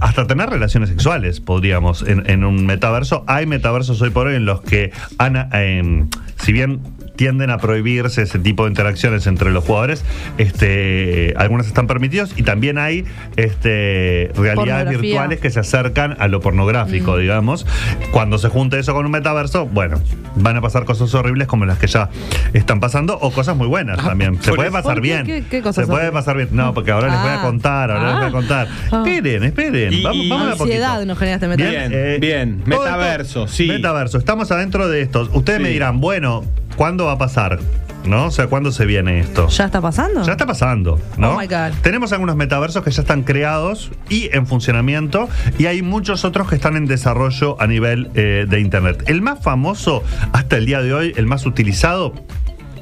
Hasta 0.00 0.26
tener 0.26 0.48
relaciones 0.50 0.88
sexuales, 0.90 1.40
podríamos, 1.40 2.02
en, 2.02 2.28
en 2.30 2.44
un 2.44 2.66
metaverso. 2.66 3.24
Hay 3.26 3.46
metaversos 3.46 4.00
hoy 4.00 4.10
por 4.10 4.28
hoy 4.28 4.36
en 4.36 4.44
los 4.44 4.60
que, 4.60 4.92
han, 5.18 5.48
eh, 5.52 6.06
si 6.42 6.52
bien 6.52 6.80
tienden 7.18 7.50
a 7.50 7.58
prohibirse 7.58 8.22
ese 8.22 8.38
tipo 8.38 8.62
de 8.62 8.70
interacciones 8.70 9.26
entre 9.26 9.50
los 9.50 9.64
jugadores, 9.64 10.04
este, 10.38 11.34
algunas 11.36 11.66
están 11.66 11.88
permitidos 11.88 12.32
y 12.36 12.44
también 12.44 12.78
hay 12.78 13.04
este, 13.36 14.30
realidades 14.36 15.00
virtuales 15.00 15.40
que 15.40 15.50
se 15.50 15.58
acercan 15.60 16.16
a 16.20 16.28
lo 16.28 16.40
pornográfico, 16.40 17.16
digamos. 17.18 17.66
Cuando 18.12 18.38
se 18.38 18.48
junte 18.48 18.78
eso 18.78 18.94
con 18.94 19.04
un 19.04 19.10
metaverso, 19.10 19.66
bueno, 19.66 20.00
van 20.36 20.56
a 20.56 20.60
pasar 20.60 20.84
cosas 20.84 21.12
horribles 21.12 21.48
como 21.48 21.66
las 21.66 21.78
que 21.78 21.88
ya 21.88 22.08
están 22.52 22.78
pasando 22.78 23.18
o 23.20 23.32
cosas 23.32 23.56
muy 23.56 23.66
buenas 23.66 23.98
también. 23.98 24.40
Se 24.40 24.52
puede 24.52 24.70
pasar 24.70 25.00
bien. 25.00 25.26
¿Qué- 25.26 25.44
qué 25.50 25.60
cosas 25.60 25.86
se 25.86 25.90
puede 25.90 26.12
pasar 26.12 26.36
bien. 26.36 26.50
No, 26.52 26.72
porque 26.72 26.92
ahora 26.92 27.08
les 27.08 27.18
voy 27.20 27.30
a 27.30 27.40
Ah. 27.40 27.42
contar, 27.42 27.90
ahora 27.90 28.04
les 28.10 28.14
voy 28.14 28.24
a 28.24 28.28
Ah. 28.28 28.30
contar. 28.32 28.68
Ah. 28.92 29.02
Esperen, 29.04 29.42
esperen. 29.42 29.92
Y- 29.92 30.02
vamos, 30.02 30.24
y- 30.24 30.28
vamos 30.28 30.60
a. 30.60 30.62
Ansiedad 30.62 31.04
nos 31.04 31.18
genera 31.18 31.34
este 31.34 31.48
metaverso. 31.48 31.88
Bien, 31.90 32.20
bien. 32.20 32.62
esto- 32.64 32.80
Metaverso, 32.80 33.48
sí. 33.48 33.66
Metaverso, 33.66 34.18
estamos 34.18 34.50
adentro 34.52 34.88
de 34.88 35.02
esto. 35.02 35.28
Ustedes 35.32 35.60
me 35.60 35.70
dirán, 35.70 36.00
bueno, 36.00 36.44
¿cuándo 36.76 37.07
va 37.08 37.14
a 37.14 37.18
pasar? 37.18 37.58
¿No? 38.04 38.26
O 38.26 38.30
sea, 38.30 38.46
¿cuándo 38.46 38.70
se 38.70 38.86
viene 38.86 39.20
esto? 39.20 39.48
¿Ya 39.48 39.64
está 39.64 39.80
pasando? 39.80 40.22
Ya 40.22 40.32
está 40.32 40.46
pasando, 40.46 40.98
¿no? 41.16 41.32
Oh 41.32 41.38
my 41.38 41.46
God. 41.46 41.72
Tenemos 41.82 42.12
algunos 42.12 42.36
metaversos 42.36 42.82
que 42.84 42.90
ya 42.90 43.02
están 43.02 43.22
creados 43.22 43.90
y 44.08 44.30
en 44.34 44.46
funcionamiento, 44.46 45.28
y 45.58 45.66
hay 45.66 45.82
muchos 45.82 46.24
otros 46.24 46.48
que 46.48 46.54
están 46.54 46.76
en 46.76 46.86
desarrollo 46.86 47.60
a 47.60 47.66
nivel 47.66 48.10
eh, 48.14 48.46
de 48.48 48.60
Internet. 48.60 49.04
El 49.06 49.20
más 49.20 49.42
famoso 49.42 50.02
hasta 50.32 50.56
el 50.56 50.66
día 50.66 50.80
de 50.80 50.94
hoy, 50.94 51.12
el 51.16 51.26
más 51.26 51.44
utilizado, 51.44 52.14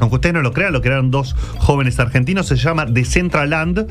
aunque 0.01 0.17
ustedes 0.17 0.35
no 0.35 0.43
lo 0.43 0.53
crean, 0.53 0.73
lo 0.73 0.83
crearon 0.83 1.11
dos 1.11 1.35
jóvenes 1.59 1.99
argentinos, 1.99 2.47
se 2.47 2.57
llama 2.57 2.87
Decentraland. 2.87 3.87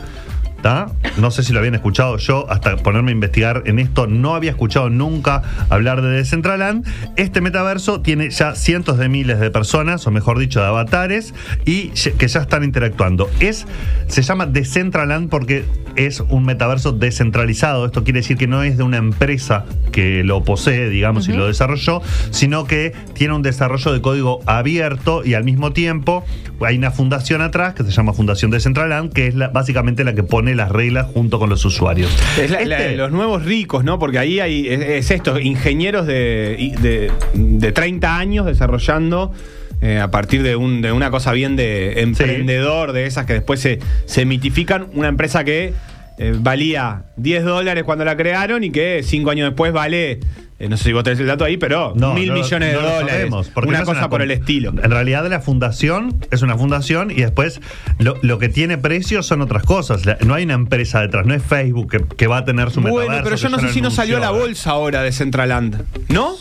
¿Tá? 0.66 0.88
No 1.20 1.30
sé 1.30 1.44
si 1.44 1.54
lo 1.54 1.60
habían 1.60 1.76
escuchado 1.76 2.18
yo, 2.18 2.50
hasta 2.50 2.76
ponerme 2.78 3.12
a 3.12 3.14
investigar 3.14 3.62
en 3.68 3.78
esto, 3.78 4.08
no 4.08 4.34
había 4.34 4.50
escuchado 4.50 4.90
nunca 4.90 5.44
hablar 5.70 6.02
de 6.02 6.10
Decentraland. 6.10 6.84
Este 7.18 7.40
metaverso 7.40 8.02
tiene 8.02 8.32
ya 8.32 8.56
cientos 8.56 8.98
de 8.98 9.08
miles 9.08 9.40
de 9.40 9.52
personas, 9.52 10.08
o 10.08 10.12
mejor 10.12 10.40
dicho, 10.40 10.60
de 10.62 10.66
avatares, 10.66 11.36
y 11.66 11.90
que 12.18 12.28
ya 12.28 12.40
están 12.40 12.64
interactuando. 12.64 13.30
Es, 13.40 13.68
se 14.08 14.24
llama 14.24 14.48
Decentraland 14.48 15.30
porque 15.30 15.66
es 15.96 16.20
un 16.22 16.44
metaverso 16.46 16.94
descentralizado. 16.94 17.86
Esto 17.86 18.04
quiere 18.04 18.22
decir 18.22 18.36
que 18.36 18.48
no 18.48 18.64
es 18.64 18.76
de 18.76 18.82
una 18.82 18.98
empresa 18.98 19.66
que 19.92 20.24
lo 20.24 20.44
posee, 20.44 20.90
digamos, 20.90 21.28
y 21.30 21.34
lo 21.34 21.46
desarrolló, 21.46 22.02
sino 22.32 22.66
que 22.66 22.92
tiene 23.14 23.36
un 23.36 23.44
desarrollo 23.44 23.94
de 23.94 24.02
código 24.02 24.40
abierto 24.48 25.24
y 25.24 25.36
al 25.36 25.44
mismo 25.44 25.74
tiempo 25.74 26.26
hay 26.66 26.78
una 26.78 26.90
fundación 26.90 27.42
atrás 27.42 27.76
que 27.76 27.84
se 27.84 27.92
llama 27.92 28.14
Fundación 28.14 28.50
Decentraland, 28.50 29.14
que 29.14 29.28
es 29.28 29.36
la- 29.36 29.50
básicamente 29.50 30.04
la 30.04 30.16
que 30.16 30.24
pone 30.24 30.55
las 30.56 30.72
reglas 30.72 31.08
junto 31.14 31.40
con 31.40 31.50
los 31.50 31.64
usuarios. 31.66 32.10
Es 32.40 32.50
la- 32.52 32.64
la- 32.66 32.78
Este- 32.80 32.96
los 32.98 33.12
nuevos 33.12 33.46
ricos, 33.46 33.84
¿no? 33.84 34.00
Porque 34.00 34.20
ahí 34.20 34.40
hay, 34.40 34.68
es, 34.68 34.82
es 34.82 35.12
esto, 35.12 35.40
ingenieros 35.40 36.08
de, 36.08 36.74
de, 36.82 37.12
de 37.34 37.72
30 37.72 38.18
años 38.18 38.46
desarrollando 38.46 39.32
eh, 39.82 40.00
a 40.00 40.10
partir 40.10 40.42
de, 40.42 40.56
un, 40.56 40.82
de 40.82 40.92
una 40.92 41.12
cosa 41.12 41.32
bien 41.34 41.56
de 41.56 42.02
emprendedor, 42.02 42.92
de 42.94 43.06
esas 43.06 43.26
que 43.26 43.34
después 43.34 43.60
se, 43.60 43.80
se 44.06 44.26
mitifican, 44.26 44.88
una 44.94 45.10
empresa 45.10 45.44
que 45.44 45.74
eh, 46.18 46.34
valía 46.40 47.04
10 47.18 47.44
dólares 47.44 47.84
cuando 47.84 48.06
la 48.06 48.16
crearon 48.16 48.64
y 48.64 48.72
que 48.72 49.02
cinco 49.04 49.32
años 49.32 49.50
después 49.50 49.74
vale, 49.74 50.20
eh, 50.58 50.70
no 50.70 50.78
sé 50.78 50.86
si 50.86 50.94
vos 50.94 51.04
tenés 51.04 51.20
el 51.20 51.28
dato 51.28 51.44
ahí, 51.44 51.58
pero 51.58 51.94
No, 51.96 52.14
mil 52.14 52.30
no 52.30 52.36
lo- 52.36 52.42
millones 52.42 52.70
de 52.70 52.76
no 52.76 52.82
lo 52.82 52.88
dólares. 52.90 53.12
sabemos, 53.12 53.50
porque 53.50 53.70
una 53.70 53.84
cosa 53.84 54.10
por 54.10 54.22
el 54.22 54.32
estilo. 54.32 54.70
En 54.82 54.90
realidad 54.92 55.28
la 55.30 55.42
fundación 55.42 56.16
es 56.32 56.42
una 56.42 56.58
fundación 56.58 57.12
y 57.12 57.16
después 57.16 57.60
lo, 58.00 58.16
lo 58.22 58.40
que 58.40 58.48
tiene 58.50 58.78
precio 58.78 59.22
son 59.24 59.42
otras 59.42 59.64
cosas. 59.64 60.06
La- 60.06 60.18
no 60.26 60.34
hay 60.34 60.44
una 60.46 60.54
empresa 60.54 61.02
detrás, 61.02 61.26
no 61.26 61.34
es 61.34 61.44
Facebook 61.44 61.92
que, 61.92 62.06
que 62.16 62.28
va 62.28 62.38
a 62.38 62.46
tener 62.46 62.72
su 62.72 62.80
Bueno, 62.82 63.16
pero 63.24 63.36
yo 63.36 63.50
no 63.50 63.60
sé 63.60 63.70
si 63.74 63.82
no 63.82 63.92
salió 63.92 64.18
a 64.18 64.20
la 64.22 64.32
bolsa 64.32 64.72
ahora 64.72 65.02
de 65.02 65.12
Centraland. 65.12 65.84
¿No? 66.10 66.36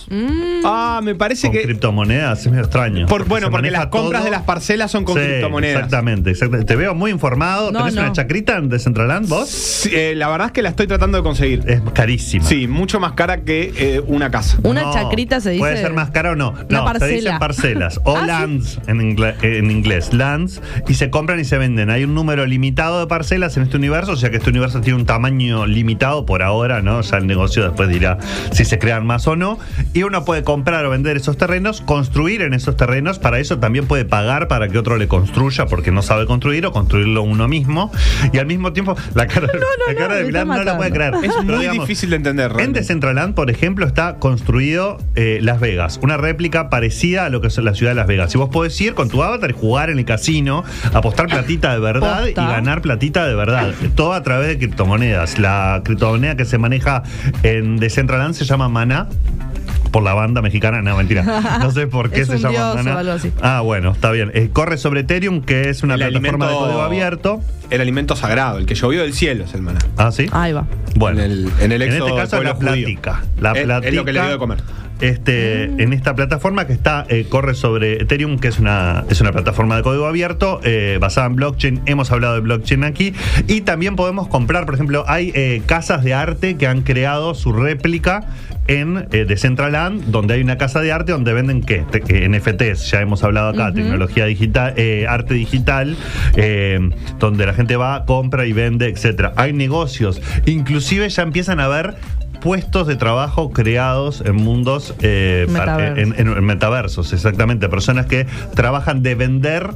Ah, 0.65 1.01
me 1.03 1.15
parece 1.15 1.49
Con 1.49 1.57
que. 1.57 1.63
criptomonedas 1.63 2.41
es 2.41 2.47
medio 2.51 2.63
extraño. 2.65 3.07
Por- 3.07 3.25
bueno, 3.27 3.51
porque 3.51 3.71
las 3.71 3.87
compras 3.87 4.21
todo- 4.21 4.25
de 4.27 4.31
las 4.31 4.43
parcelas 4.43 4.91
son 4.91 5.05
con 5.05 5.17
Sí, 5.17 5.23
criptomonedas. 5.27 5.77
Exactamente, 5.77 6.31
exactamente. 6.31 6.67
Te 6.73 6.77
veo 6.77 6.95
muy 6.95 7.11
informado. 7.11 7.73
No, 7.73 7.81
¿Tenés 7.81 7.95
no. 7.95 8.03
una 8.03 8.13
chacrita 8.13 8.61
de 8.61 8.79
Centraland 8.79 9.29
vos? 9.29 9.49
Sí, 9.49 9.91
eh, 9.93 10.15
la 10.17 10.29
verdad 10.29 10.47
es 10.49 10.53
que 10.53 10.63
la 10.63 10.69
estoy 10.71 10.87
tratando 10.87 11.19
de 11.19 11.25
conseguir. 11.25 11.63
Es 11.67 11.81
carísima. 11.93 12.45
Sí, 12.45 12.69
mucho 12.69 13.01
más 13.01 13.13
cara 13.13 13.43
que 13.43 13.73
eh, 13.77 14.01
una 14.07 14.31
casa. 14.31 14.59
Una 14.63 14.83
No, 14.83 14.93
chacrita 14.93 15.41
se 15.41 15.51
dice. 15.51 15.61
Puede 15.61 15.77
ser 15.77 15.93
más 15.93 16.11
cara 16.11 16.33
o 16.33 16.37
no. 16.37 16.53
No, 16.53 16.93
se 16.99 17.07
dicen 17.09 17.29
parcela. 17.31 17.39
parcelas. 17.39 18.01
O 18.05 18.17
Ah, 18.17 18.21
¿sí? 18.21 18.27
lands 18.27 18.81
en, 18.87 18.99
ingle- 19.01 19.35
en 19.43 19.71
inglés. 19.71 20.13
Lands. 20.13 20.61
Y 20.89 20.95
se 20.95 21.11
compran 21.11 21.41
y 21.41 21.45
se 21.45 21.59
venden. 21.59 21.91
Hay 21.91 22.05
un 22.05 22.15
número 22.15 22.47
limitado 22.47 23.01
de 23.01 23.07
parcelas 23.07 23.57
en 23.57 23.65
este 23.65 23.77
universo. 23.77 24.13
O 24.13 24.17
sea 24.17 24.31
que 24.31 24.37
este 24.37 24.51
universo 24.51 24.81
tiene 24.81 24.99
un 24.99 25.07
tamaño 25.07 25.67
limitado 25.67 26.27
por 26.27 26.43
ahora, 26.43 26.83
¿no? 26.83 27.01
Ya 27.01 27.17
el 27.17 27.27
negocio 27.27 27.63
después 27.65 27.89
dirá 27.89 28.19
si 28.53 28.65
se 28.65 28.79
crean 28.79 29.07
más 29.07 29.27
o 29.27 29.37
no. 29.37 29.59
Y 29.93 30.03
uno 30.03 30.25
puede 30.25 30.43
comprar 30.45 30.85
o 30.87 30.91
vender 30.91 31.17
esos 31.17 31.37
terrenos, 31.37 31.81
construir 31.81 32.43
en 32.43 32.55
esos 32.55 32.77
terrenos. 32.77 33.19
Para 33.19 33.39
eso 33.39 33.59
también 33.59 33.87
puede 33.87 34.05
pagar 34.05 34.49
para 34.49 34.69
que 34.69 34.79
otro 34.79 34.97
le 34.97 35.09
construya 35.09 35.67
porque 35.67 35.91
no 35.91 36.03
sabe 36.03 36.27
construir 36.27 36.67
o 36.67 36.73
construirlo 36.73 37.23
uno 37.23 37.49
mismo. 37.49 37.91
Y 38.33 38.39
al 38.39 38.47
mismo 38.47 38.73
tiempo, 38.73 38.97
la 39.15 39.27
cara, 39.27 39.49
la 39.89 39.95
cara 39.95 40.09
no, 40.09 40.15
de 40.15 40.21
me 40.23 40.27
Milán 40.29 40.49
no 40.49 40.63
la 40.65 40.77
puede 40.77 40.91
creer. 40.93 41.15
Es 41.23 41.33
Pero 41.47 41.57
muy 41.57 41.69
difícil 41.69 42.11
de 42.11 42.17
entender. 42.17 42.51
en 42.51 42.57
realmente. 42.57 42.81
Decentraland, 42.81 43.35
por 43.35 43.51
ejemplo, 43.51 43.87
está 43.95 44.17
construido 44.17 44.99
eh, 45.15 45.39
Las 45.41 45.61
Vegas, 45.61 46.01
una 46.03 46.17
réplica 46.17 46.69
parecida 46.69 47.27
a 47.27 47.29
lo 47.29 47.41
que 47.41 47.47
es 47.47 47.59
la 47.59 47.75
ciudad 47.75 47.93
de 47.93 47.95
Las 47.95 48.09
Vegas. 48.09 48.35
Y 48.35 48.39
vos 48.39 48.49
podés 48.49 48.81
ir 48.81 48.95
con 48.95 49.09
tu 49.09 49.23
avatar 49.23 49.51
y 49.51 49.53
jugar 49.53 49.89
en 49.89 50.01
el 50.01 50.05
casino, 50.05 50.65
apostar 50.93 51.29
platita 51.29 51.73
de 51.73 51.79
verdad 51.79 52.25
Posta. 52.25 52.43
y 52.43 52.47
ganar 52.47 52.83
platita 52.83 53.25
de 53.25 53.37
verdad. 53.37 53.73
Todo 53.95 54.13
a 54.13 54.23
través 54.25 54.49
de 54.49 54.59
criptomonedas. 54.59 55.39
La 55.39 55.81
criptomoneda 55.85 56.37
que 56.37 56.45
se 56.45 56.59
maneja 56.59 57.05
en 57.45 57.77
Decentraland 57.77 58.35
se 58.35 58.45
llama 58.45 58.69
Mana. 58.69 59.09
Por 59.95 60.03
la 60.03 60.13
banda 60.13 60.43
mexicana, 60.43 60.83
no, 60.83 60.97
mentira. 60.97 61.23
No 61.61 61.71
sé 61.71 61.87
por 61.87 62.11
qué 62.11 62.23
Es 62.23 62.27
se 62.27 62.35
un 62.35 62.39
llama 62.41 62.51
dios 62.53 62.75
Mana. 62.75 62.97
o 62.97 62.99
algo 62.99 63.13
así. 63.13 63.31
Ah, 63.41 63.61
bueno, 63.61 63.93
está 63.93 64.11
bien. 64.11 64.33
Eh, 64.35 64.51
corre 64.53 64.77
sobre 64.77 65.01
Ethereum, 65.03 65.41
que 65.41 65.69
es 65.71 65.85
una 65.85 65.95
El 65.95 66.01
plataforma 66.01 66.49
de 66.49 66.55
código 66.55 66.83
abierto. 66.83 67.41
El 67.71 67.81
alimento 67.81 68.17
sagrado, 68.17 68.59
el 68.59 68.67
que 68.67 68.75
llovió 68.75 69.03
del 69.03 69.15
cielo 69.15 69.45
es 69.45 69.55
el 69.55 69.63
maná. 69.63 69.79
Ah, 69.97 70.11
sí. 70.11 70.27
Ahí 70.33 70.53
va. 70.53 70.67
Bueno, 70.97 71.23
En 71.23 71.31
el- 71.31 71.51
en 71.61 71.71
el 71.71 71.81
éxodo 71.81 72.09
este 72.09 72.21
caso 72.21 72.43
la 72.43 72.55
judío. 72.55 72.73
plática. 72.73 73.23
La 73.41 73.53
Es- 73.53 73.59
es 73.59 73.65
plática. 73.67 73.93
lo 73.95 74.05
que 74.05 74.13
le 74.13 74.21
dio 74.21 74.31
de 74.31 74.39
comer. 74.39 74.59
Este, 75.01 75.65
En 75.65 75.93
esta 75.93 76.15
plataforma 76.15 76.67
que 76.67 76.73
está 76.73 77.05
eh, 77.09 77.27
corre 77.29 77.55
sobre 77.55 78.03
Ethereum, 78.03 78.39
que 78.39 78.49
es 78.49 78.59
una, 78.59 79.05
es 79.11 79.21
una 79.21 79.33
plataforma 79.33 79.77
de 79.77 79.83
código 79.83 80.07
abierto 80.07 80.61
eh, 80.65 80.99
basada 81.01 81.27
en 81.27 81.37
blockchain. 81.37 81.83
Hemos 81.87 82.11
hablado 82.11 82.35
de 82.35 82.41
blockchain 82.41 82.85
aquí. 82.85 83.13
Y 83.49 83.61
también 83.63 83.97
podemos 83.97 84.29
comprar, 84.29 84.65
por 84.67 84.75
ejemplo, 84.75 85.05
hay 85.07 85.31
eh, 85.35 85.63
casas 85.67 86.05
de 86.05 86.15
arte 86.15 86.57
que 86.57 86.67
han 86.67 86.83
creado 86.83 87.35
su 87.35 87.53
réplica 87.53 88.25
en 88.67 89.09
eh, 89.13 89.25
Decentraland, 89.27 90.05
donde 90.07 90.35
hay 90.35 90.41
una 90.43 90.57
casa 90.59 90.81
de 90.81 90.93
arte 90.93 91.13
donde 91.13 91.33
venden 91.33 91.61
qué? 91.63 91.85
Te- 91.91 92.03
eh, 92.09 92.29
NFTs, 92.29 92.91
ya 92.91 93.01
hemos 93.01 93.23
hablado 93.25 93.49
acá, 93.49 93.73
tecnología 93.73 94.25
digital, 94.27 94.75
eh, 94.77 95.07
arte 95.09 95.35
digital, 95.35 95.97
eh, 96.37 96.91
donde 97.19 97.47
la 97.47 97.55
gente 97.55 97.77
va, 97.77 98.05
compra 98.07 98.47
y 98.47 98.53
vende, 98.53 98.89
etcétera. 98.89 99.33
Hay 99.37 99.53
negocios, 99.53 100.21
inclusive 100.47 101.09
ya 101.09 101.23
empiezan 101.23 101.61
a 101.61 101.69
ver 101.69 101.95
puestos 102.45 102.87
de 102.87 102.95
trabajo 102.97 103.51
creados 103.51 104.23
en 104.25 104.37
mundos 104.37 104.95
eh, 105.01 105.47
Metaversos. 105.49 105.99
en, 105.99 106.15
en- 106.29 106.37
en 106.37 106.45
metaversos, 106.45 107.13
exactamente. 107.15 107.69
Personas 107.71 108.05
que 108.07 108.27
trabajan 108.55 109.03
de 109.03 109.15
vender 109.15 109.63
en 109.63 109.71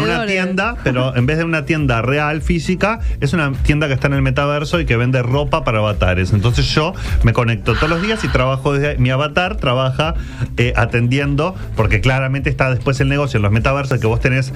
una 0.00 0.20
Vendedores. 0.20 0.32
tienda, 0.32 0.76
pero 0.84 1.14
en 1.14 1.26
vez 1.26 1.36
de 1.36 1.44
una 1.44 1.66
tienda 1.66 2.00
real, 2.00 2.40
física, 2.40 3.00
es 3.20 3.34
una 3.34 3.52
tienda 3.52 3.86
que 3.86 3.92
está 3.94 4.06
en 4.06 4.14
el 4.14 4.22
metaverso 4.22 4.80
y 4.80 4.86
que 4.86 4.96
vende 4.96 5.22
ropa 5.22 5.62
para 5.62 5.78
avatares. 5.78 6.32
Entonces 6.32 6.64
yo 6.74 6.94
me 7.22 7.34
conecto 7.34 7.74
todos 7.74 7.90
los 7.90 8.00
días 8.02 8.24
y 8.24 8.28
trabajo 8.28 8.72
desde 8.72 8.88
ahí. 8.88 8.96
mi 8.98 9.10
avatar, 9.10 9.56
trabaja 9.56 10.14
eh, 10.56 10.72
atendiendo, 10.74 11.54
porque 11.76 12.00
claramente 12.00 12.48
está 12.48 12.70
después 12.70 12.98
el 13.00 13.10
negocio 13.10 13.36
en 13.36 13.42
los 13.42 13.52
metaversos 13.52 14.00
que 14.00 14.06
vos 14.06 14.20
tenés, 14.20 14.54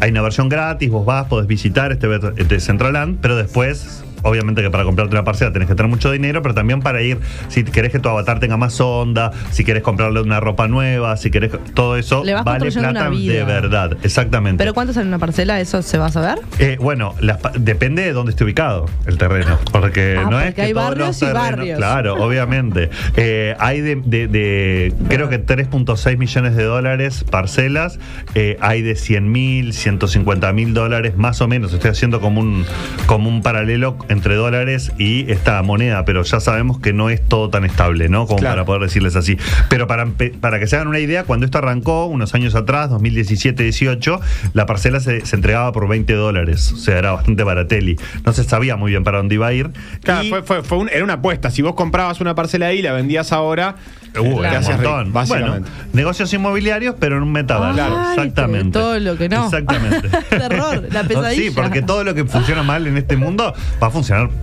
hay 0.00 0.10
una 0.10 0.22
versión 0.22 0.48
gratis, 0.48 0.90
vos 0.90 1.06
vas, 1.06 1.26
podés 1.26 1.46
visitar 1.46 1.92
este 1.92 2.08
de 2.08 2.58
Centraland, 2.60 3.18
pero 3.20 3.36
después 3.36 4.02
Obviamente 4.22 4.62
que 4.62 4.70
para 4.70 4.84
comprarte 4.84 5.14
una 5.14 5.24
parcela 5.24 5.52
tenés 5.52 5.68
que 5.68 5.74
tener 5.74 5.90
mucho 5.90 6.10
dinero, 6.10 6.42
pero 6.42 6.54
también 6.54 6.80
para 6.80 7.02
ir, 7.02 7.18
si 7.48 7.64
querés 7.64 7.92
que 7.92 7.98
tu 7.98 8.08
avatar 8.08 8.40
tenga 8.40 8.56
más 8.56 8.80
onda, 8.80 9.30
si 9.50 9.64
querés 9.64 9.82
comprarle 9.82 10.20
una 10.20 10.40
ropa 10.40 10.68
nueva, 10.68 11.16
si 11.16 11.30
querés 11.30 11.52
todo 11.74 11.96
eso, 11.96 12.24
Le 12.24 12.34
vas 12.34 12.44
vale 12.44 12.70
plata 12.70 12.90
una 12.90 13.08
vida. 13.08 13.34
de 13.34 13.44
verdad, 13.44 13.96
exactamente. 14.02 14.58
¿Pero 14.62 14.74
cuánto 14.74 14.92
sale 14.92 15.06
una 15.08 15.18
parcela? 15.18 15.60
¿Eso 15.60 15.82
se 15.82 15.98
va 15.98 16.06
a 16.06 16.12
saber? 16.12 16.38
Eh, 16.58 16.76
bueno, 16.80 17.14
las 17.20 17.38
pa- 17.38 17.52
depende 17.58 18.02
de 18.02 18.12
dónde 18.12 18.30
esté 18.30 18.44
ubicado 18.44 18.86
el 19.06 19.18
terreno. 19.18 19.58
Porque 19.72 20.16
Ah, 20.18 20.28
no 20.30 20.40
es 20.40 20.54
que 20.54 20.62
hay 20.62 20.72
todos 20.72 20.88
barrios 20.88 21.06
los 21.08 21.16
y 21.16 21.20
terrenos- 21.26 21.42
barrios. 21.50 21.78
Claro, 21.78 22.14
obviamente. 22.24 22.90
Eh, 23.16 23.54
hay 23.58 23.80
de, 23.80 23.96
de- 23.96 24.28
de- 24.28 24.94
creo 25.08 25.28
que 25.28 25.38
3.6 25.44 26.16
millones 26.18 26.56
de 26.56 26.64
dólares 26.64 27.24
parcelas. 27.30 27.98
eh, 28.34 28.56
hay 28.60 28.82
de 28.82 28.94
100 28.96 29.30
mil, 29.30 29.72
150 29.72 30.52
mil 30.52 30.74
dólares, 30.74 31.16
más 31.16 31.40
o 31.40 31.48
menos. 31.48 31.72
Estoy 31.72 31.90
haciendo 31.90 32.20
como 32.20 32.40
un, 32.40 32.64
como 33.06 33.28
un 33.28 33.42
paralelo 33.42 33.96
entre 34.08 34.34
dólares 34.36 34.92
y 34.98 35.30
esta 35.30 35.62
moneda, 35.62 36.04
pero 36.04 36.22
ya 36.22 36.40
sabemos 36.40 36.78
que 36.80 36.92
no 36.92 37.10
es 37.10 37.20
todo 37.26 37.50
tan 37.50 37.64
estable, 37.64 38.08
¿no? 38.08 38.26
Como 38.26 38.38
Claro. 38.38 38.54
para 38.56 38.64
poder 38.66 38.82
decirles 38.82 39.16
así. 39.16 39.36
Pero 39.68 39.86
para, 39.86 40.06
para 40.40 40.58
que 40.58 40.66
se 40.66 40.76
hagan 40.76 40.88
una 40.88 40.98
idea, 40.98 41.24
cuando 41.24 41.44
esto 41.46 41.58
arrancó, 41.58 42.06
unos 42.06 42.34
años 42.34 42.54
atrás, 42.54 42.90
2017-18, 42.90 44.20
la 44.54 44.66
parcela 44.66 45.00
se, 45.00 45.24
se 45.24 45.36
entregaba 45.36 45.72
por 45.72 45.88
20 45.88 46.12
dólares. 46.14 46.72
O 46.72 46.76
sea, 46.76 46.98
era 46.98 47.12
bastante 47.12 47.42
barateli. 47.44 47.96
No 48.24 48.32
se 48.32 48.44
sabía 48.44 48.76
muy 48.76 48.90
bien 48.92 49.04
para 49.04 49.18
dónde 49.18 49.34
iba 49.34 49.46
a 49.46 49.52
ir. 49.52 49.70
Claro, 50.02 50.24
Y- 50.24 50.28
fue, 50.30 50.42
fue- 50.42 50.62
fue 50.62 50.78
un- 50.78 50.88
era 50.88 51.04
una 51.04 51.14
apuesta. 51.14 51.50
Si 51.50 51.62
vos 51.62 51.74
comprabas 51.74 52.20
una 52.20 52.34
parcela 52.34 52.66
ahí 52.66 52.78
y 52.78 52.82
la 52.82 52.92
vendías 52.92 53.32
ahora, 53.32 53.76
Uh, 54.18 54.42
era 54.42 54.58
un 54.60 54.64
montón. 54.64 55.12
Bueno, 55.28 55.56
negocios 55.92 56.32
inmobiliarios, 56.32 56.96
pero 56.98 57.18
en 57.18 57.22
un 57.24 57.30
metaverso. 57.30 57.74
Claro. 57.74 57.96
Ay, 57.98 58.16
Exactamente. 58.16 58.72
todo 58.78 58.98
lo 58.98 59.16
que 59.18 59.28
no. 59.28 59.44
Exactamente. 59.44 60.08
Terror, 60.30 60.88
la 60.90 61.02
pesadilla. 61.08 61.42
Sí, 61.42 61.50
porque 61.50 61.82
todo 61.82 62.04
lo 62.04 62.14
que 62.14 62.24
funciona 62.24 62.62
mal 62.62 62.86
en 62.86 62.96
este 62.96 63.16
mundo 63.16 63.54
va 63.80 63.86
a 63.86 63.90
funcionar 63.90 63.97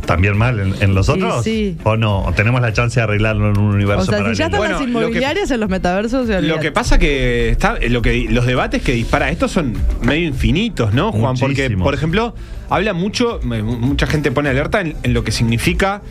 también 0.06 0.38
mal 0.38 0.60
en, 0.60 0.76
en 0.82 0.94
los 0.96 1.10
otros. 1.10 1.44
sí. 1.44 1.78
¿O 1.84 1.98
no? 1.98 2.24
¿O 2.24 2.32
tenemos 2.34 2.62
la 2.62 2.74
chance 2.74 3.00
de 3.00 3.04
arreglarlo 3.04 3.50
en 3.52 3.58
un 3.58 3.74
universo 3.76 4.02
O 4.04 4.06
sea, 4.06 4.18
si 4.18 4.24
paralelo? 4.24 4.38
ya 4.38 4.46
están 4.46 4.58
Bueno, 4.60 4.72
las 4.74 4.82
lo 4.82 4.86
que- 4.86 4.92
inmobiliarias 4.92 5.52
en 5.52 5.60
los 5.60 5.70
metaversos, 5.70 6.28
Lo 6.44 6.60
que 6.60 6.72
pasa 6.72 6.98
que 7.00 7.50
está, 7.50 7.78
lo 7.90 8.02
que 8.02 8.28
los 8.30 8.46
debates 8.46 8.82
que 8.82 8.92
dispara 8.94 9.30
esto 9.32 9.48
son 9.48 9.74
medio 10.02 10.28
infinitos, 10.28 10.94
¿no, 10.94 11.12
Juan? 11.12 11.36
Porque, 11.38 11.70
por 11.72 11.94
ejemplo, 11.94 12.36
habla 12.70 12.94
mucho, 12.94 13.40
mucha 13.44 14.08
gente 14.08 14.32
pone 14.32 14.50
alerta 14.50 14.82
en, 14.82 14.96
en 15.04 15.14
lo 15.14 15.24
que 15.24 15.32
significa, 15.32 16.02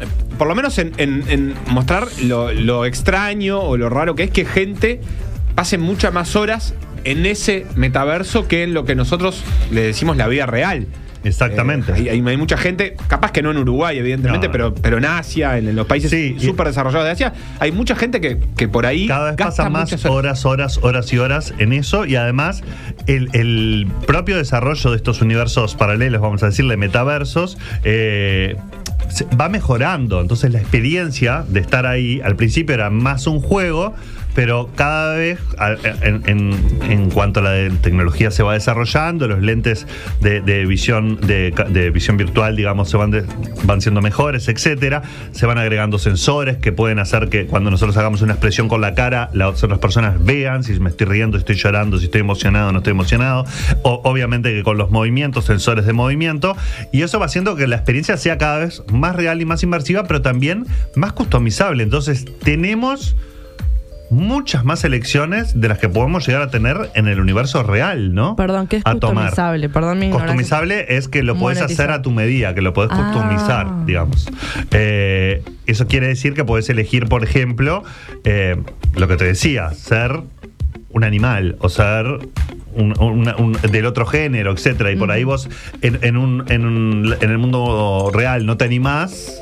eh, 0.00 0.06
por 0.38 0.46
lo 0.48 0.54
menos 0.54 0.78
en, 0.78 0.92
en- 0.96 1.24
en 1.28 1.54
mostrar 1.68 2.06
lo, 2.22 2.52
lo 2.52 2.84
extraño 2.86 3.60
o 3.60 3.76
lo 3.76 3.88
raro 3.88 4.14
que 4.14 4.24
es 4.24 4.30
que 4.30 4.44
gente 4.44 5.00
pase 5.54 5.78
muchas 5.78 6.12
más 6.12 6.36
horas 6.36 6.74
en 7.04 7.24
ese 7.26 7.66
metaverso 7.76 8.46
que 8.46 8.62
en 8.62 8.74
lo 8.74 8.84
que 8.84 8.94
nosotros 8.94 9.42
le 9.70 9.80
decimos 9.82 10.16
la 10.16 10.28
vida 10.28 10.46
real. 10.46 10.86
Exactamente. 11.24 11.92
Eh, 11.92 12.10
hay, 12.10 12.20
hay- 12.26 12.36
mucha 12.36 12.56
gente, 12.56 12.96
capaz 13.08 13.30
que 13.32 13.42
no 13.42 13.50
en 13.50 13.58
Uruguay, 13.58 13.98
evidentemente, 13.98 14.46
No. 14.46 14.52
pero, 14.52 14.74
pero 14.74 14.98
en 14.98 15.04
Asia, 15.04 15.58
en, 15.58 15.68
en 15.68 15.76
los 15.76 15.86
países 15.86 16.10
Sí, 16.10 16.36
súper 16.38 16.66
desarrollados 16.68 17.04
de 17.04 17.10
Asia, 17.12 17.32
hay 17.58 17.72
mucha 17.72 17.94
gente 17.96 18.20
que, 18.20 18.38
que 18.56 18.68
por 18.68 18.86
ahí 18.86 19.06
Cada 19.06 19.26
vez 19.30 19.36
gasta 19.36 19.64
pasan 19.64 19.72
más 19.72 20.04
horas, 20.06 20.44
horas, 20.46 20.78
horas 20.82 21.12
y 21.12 21.18
horas 21.18 21.54
en 21.58 21.72
eso 21.72 22.06
y 22.06 22.16
además 22.16 22.62
el, 23.06 23.28
el 23.34 23.86
propio 24.06 24.36
desarrollo 24.38 24.90
de 24.90 24.96
estos 24.96 25.20
universos 25.20 25.74
paralelos, 25.74 26.20
vamos 26.22 26.42
a 26.42 26.46
decirle 26.46 26.76
metaversos, 26.76 27.58
eh, 27.84 28.56
va 29.38 29.48
mejorando. 29.48 30.20
Entonces 30.20 30.52
la 30.52 30.60
experiencia 30.60 31.44
de 31.48 31.60
estar 31.60 31.86
ahí 31.86 32.20
al 32.24 32.36
principio 32.36 32.74
era 32.74 32.90
más 32.90 33.26
un 33.26 33.40
juego, 33.40 33.94
pero 34.34 34.70
cada 34.76 35.14
vez 35.16 35.38
en, 36.02 36.22
en- 36.26 36.78
en 36.90 37.10
cuanto 37.10 37.40
a 37.40 37.42
la 37.42 37.70
tecnología 37.82 38.30
se 38.30 38.42
va 38.42 38.54
desarrollando, 38.54 39.28
los 39.28 39.40
lentes 39.40 39.86
de, 40.20 40.40
de 40.40 40.64
visión 40.66 41.20
de, 41.20 41.52
de 41.70 41.90
visión 41.90 42.16
virtual, 42.16 42.56
digamos, 42.56 42.88
se 42.90 42.96
van, 42.96 43.10
de- 43.10 43.24
van 43.64 43.80
siendo 43.80 44.00
mejores, 44.00 44.48
etcétera. 44.48 45.02
Se 45.32 45.46
van 45.46 45.58
agregando 45.58 45.98
sensores 45.98 46.56
que 46.58 46.72
pueden 46.72 46.98
hacer 46.98 47.28
que 47.28 47.46
cuando 47.46 47.70
nosotros 47.70 47.96
hagamos 47.96 48.22
una 48.22 48.32
expresión 48.34 48.68
con 48.68 48.80
la 48.80 48.94
cara, 48.94 49.30
las 49.32 49.62
otras 49.62 49.78
personas 49.78 50.22
vean 50.24 50.64
si 50.64 50.78
me 50.80 50.90
estoy 50.90 51.06
riendo, 51.06 51.36
si 51.38 51.42
estoy 51.42 51.56
llorando, 51.56 51.98
si 51.98 52.04
estoy 52.06 52.20
emocionado 52.20 52.72
no 52.72 52.78
estoy 52.78 52.92
emocionado. 52.92 53.44
O- 53.82 54.00
obviamente 54.04 54.52
que 54.54 54.62
con 54.62 54.78
los 54.78 54.90
movimientos, 54.90 55.44
sensores 55.46 55.84
de 55.86 55.92
movimiento. 55.92 56.56
Y 56.92 57.02
eso 57.02 57.18
va 57.18 57.26
haciendo 57.26 57.56
que 57.56 57.66
la 57.66 57.76
experiencia 57.76 58.16
sea 58.16 58.38
cada 58.38 58.58
vez 58.58 58.82
más 58.92 59.16
real 59.16 59.40
y 59.40 59.44
más 59.44 59.62
inmersiva, 59.62 60.04
pero 60.04 60.22
también 60.22 60.66
más 60.94 61.12
customizable. 61.12 61.82
Entonces, 61.82 62.24
tenemos 62.42 63.16
muchas 64.10 64.64
más 64.64 64.82
elecciones 64.84 65.60
de 65.60 65.68
las 65.68 65.78
que 65.78 65.88
podemos 65.88 66.26
llegar 66.26 66.42
a 66.42 66.50
tener 66.50 66.90
en 66.94 67.06
el 67.08 67.20
universo 67.20 67.62
real, 67.62 68.12
¿no? 68.14 68.34
Perdón, 68.36 68.66
¿qué 68.66 68.76
es 68.76 68.82
a 68.84 68.96
tomar. 68.96 69.26
customizable? 69.28 69.68
Perdón 69.68 69.98
mi. 70.00 70.10
Customizable 70.10 70.96
es 70.96 71.08
que 71.08 71.22
lo 71.22 71.36
puedes 71.36 71.58
hacer 71.58 71.68
Monetizar. 71.76 71.90
a 71.92 72.02
tu 72.02 72.10
medida, 72.10 72.54
que 72.54 72.60
lo 72.60 72.72
puedes 72.72 72.90
Ah. 72.92 73.10
customizar, 73.12 73.86
digamos. 73.86 74.28
Eh, 74.72 75.42
eso 75.66 75.86
quiere 75.86 76.08
decir 76.08 76.34
que 76.34 76.44
puedes 76.44 76.68
elegir, 76.70 77.06
por 77.06 77.22
ejemplo, 77.24 77.84
eh, 78.24 78.56
lo 78.96 79.06
que 79.08 79.16
te 79.16 79.24
decía, 79.24 79.70
ser 79.74 80.20
un 80.92 81.04
animal 81.04 81.56
o 81.60 81.68
ser 81.68 82.06
un- 82.74 82.94
una- 83.00 83.36
un- 83.36 83.52
del 83.70 83.86
otro 83.86 84.06
género, 84.06 84.52
etcétera. 84.52 84.90
Y 84.90 84.96
por 84.96 85.10
ahí 85.12 85.22
vos 85.24 85.48
en, 85.82 85.98
en 86.02 86.16
un- 86.16 86.44
en 86.48 86.64
un- 86.66 87.14
en 87.20 87.30
el 87.30 87.38
mundo 87.38 88.10
real 88.12 88.44
no 88.46 88.56
te 88.56 88.64
animás 88.64 89.40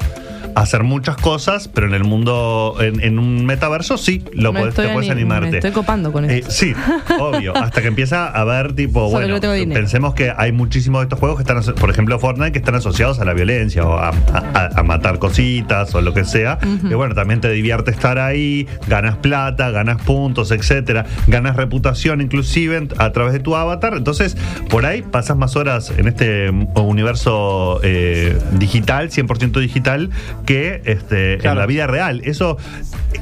hacer 0.62 0.82
muchas 0.82 1.16
cosas, 1.16 1.68
pero 1.68 1.86
en 1.86 1.94
el 1.94 2.04
mundo, 2.04 2.76
en, 2.80 3.00
en 3.00 3.18
un 3.18 3.44
metaverso 3.46 3.96
sí, 3.98 4.24
lo 4.32 4.52
Me 4.52 4.60
podés, 4.60 4.74
te 4.74 4.82
puedes 4.88 5.10
ani- 5.10 5.20
animarte. 5.20 5.50
me 5.50 5.56
estoy 5.58 5.70
copando 5.72 6.12
con 6.12 6.28
Eh, 6.28 6.38
esto. 6.38 6.50
sí, 6.50 6.74
obvio. 7.20 7.56
Hasta 7.56 7.80
que 7.82 7.88
empieza 7.88 8.26
a 8.28 8.44
ver, 8.44 8.74
tipo, 8.74 9.00
Solo 9.10 9.28
bueno, 9.40 9.66
no 9.66 9.74
pensemos 9.74 10.14
que 10.14 10.32
hay 10.36 10.52
muchísimos 10.52 11.00
de 11.00 11.04
estos 11.04 11.18
juegos 11.18 11.36
que 11.38 11.42
están, 11.50 11.74
por 11.76 11.90
ejemplo, 11.90 12.18
Fortnite, 12.18 12.52
que 12.52 12.58
están 12.58 12.74
asociados 12.74 13.18
a 13.20 13.24
la 13.24 13.34
violencia 13.34 13.84
o 13.86 13.94
a, 13.98 14.08
a- 14.32 14.70
a 14.74 14.82
matar 14.82 15.18
cositas 15.18 15.94
o 15.94 16.00
lo 16.00 16.12
que 16.14 16.24
sea. 16.24 16.58
Y 16.90 16.94
bueno, 16.94 17.14
también 17.14 17.40
te 17.40 17.50
divierte 17.50 17.90
estar 17.90 18.18
ahí, 18.18 18.66
ganas 18.86 19.16
plata, 19.16 19.70
ganas 19.70 20.00
puntos, 20.02 20.50
etcétera, 20.50 21.06
ganas 21.26 21.56
reputación 21.56 22.20
inclusive 22.20 22.88
a 22.98 23.12
través 23.12 23.32
de 23.32 23.40
tu 23.40 23.56
avatar. 23.56 23.94
Entonces, 23.96 24.36
por 24.68 24.84
ahí 24.86 25.02
pasas 25.02 25.36
más 25.36 25.56
horas 25.56 25.92
en 25.96 26.08
este 26.08 26.50
mm, 26.52 26.68
universo 26.78 27.80
eh, 27.82 28.38
digital, 28.58 29.10
100% 29.10 29.60
digital, 29.60 30.10
que 30.48 30.80
este, 30.86 31.46
en 31.46 31.56
la 31.58 31.66
vida 31.66 31.86
real. 31.86 32.22
Eso 32.24 32.56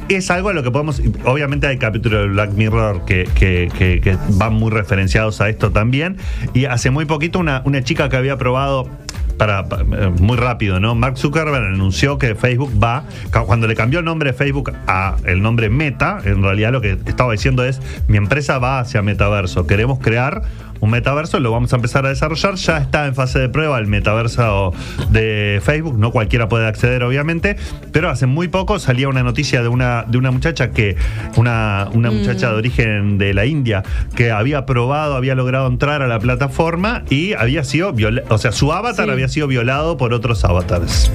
es 0.08 0.30
algo 0.30 0.50
a 0.50 0.52
lo 0.52 0.62
que 0.62 0.70
podemos. 0.70 1.02
Obviamente 1.24 1.66
hay 1.66 1.76
capítulos 1.76 2.20
de 2.22 2.28
Black 2.28 2.52
Mirror 2.52 3.04
que, 3.04 3.28
que- 3.34 3.68
que- 3.76 4.00
que 4.00 4.16
van 4.34 4.54
muy 4.54 4.70
referenciados 4.70 5.40
a 5.40 5.48
esto 5.48 5.72
también. 5.72 6.18
Y 6.54 6.66
hace 6.66 6.90
muy 6.90 7.04
poquito 7.04 7.40
una, 7.40 7.62
una 7.64 7.82
chica 7.82 8.08
que 8.08 8.16
había 8.16 8.36
probado. 8.36 8.88
Para, 9.36 9.68
pa- 9.68 9.80
eh, 9.82 10.10
muy 10.18 10.38
rápido, 10.38 10.80
¿no? 10.80 10.94
Mark 10.94 11.18
Zuckerberg 11.18 11.62
anunció 11.66 12.16
que 12.16 12.34
Facebook 12.34 12.72
va, 12.82 13.04
cuando 13.46 13.66
le 13.66 13.74
cambió 13.74 13.98
el 13.98 14.06
nombre 14.06 14.30
de 14.32 14.38
Facebook 14.38 14.72
a 14.86 15.16
el 15.26 15.42
nombre 15.42 15.68
Meta, 15.68 16.20
en 16.24 16.42
realidad 16.42 16.72
lo 16.72 16.80
que 16.80 16.96
estaba 17.04 17.32
diciendo 17.32 17.62
es, 17.62 17.82
mi 18.08 18.16
empresa 18.16 18.58
va 18.58 18.78
hacia 18.80 19.02
metaverso, 19.02 19.66
queremos 19.66 19.98
crear 19.98 20.40
un 20.80 20.90
metaverso, 20.90 21.40
lo 21.40 21.50
vamos 21.50 21.72
a 21.72 21.76
empezar 21.76 22.06
a 22.06 22.08
desarrollar, 22.10 22.54
ya 22.56 22.78
está 22.78 23.06
en 23.06 23.14
fase 23.14 23.38
de 23.38 23.48
prueba 23.48 23.78
el 23.78 23.86
metaverso 23.86 24.72
de 25.10 25.60
Facebook, 25.62 25.98
no 25.98 26.10
cualquiera 26.10 26.48
puede 26.48 26.66
acceder 26.66 27.02
obviamente, 27.02 27.56
pero 27.92 28.10
hace 28.10 28.26
muy 28.26 28.48
poco 28.48 28.78
salía 28.78 29.08
una 29.08 29.22
noticia 29.22 29.62
de 29.62 29.68
una, 29.68 30.04
de 30.06 30.18
una 30.18 30.30
muchacha 30.30 30.70
que, 30.70 30.96
una, 31.36 31.88
una 31.92 32.10
muchacha 32.10 32.50
de 32.50 32.56
origen 32.56 33.18
de 33.18 33.34
la 33.34 33.46
India, 33.46 33.82
que 34.14 34.30
había 34.30 34.66
probado, 34.66 35.16
había 35.16 35.34
logrado 35.34 35.66
entrar 35.66 36.02
a 36.02 36.06
la 36.06 36.18
plataforma 36.18 37.02
y 37.10 37.32
había 37.34 37.64
sido, 37.64 37.92
viola- 37.92 38.22
o 38.28 38.38
sea, 38.38 38.52
su 38.52 38.72
avatar 38.72 39.06
Sí. 39.06 39.10
había 39.12 39.28
sido 39.28 39.46
violado 39.46 39.96
por 39.96 40.12
otros 40.14 40.44
avatars. 40.44 41.10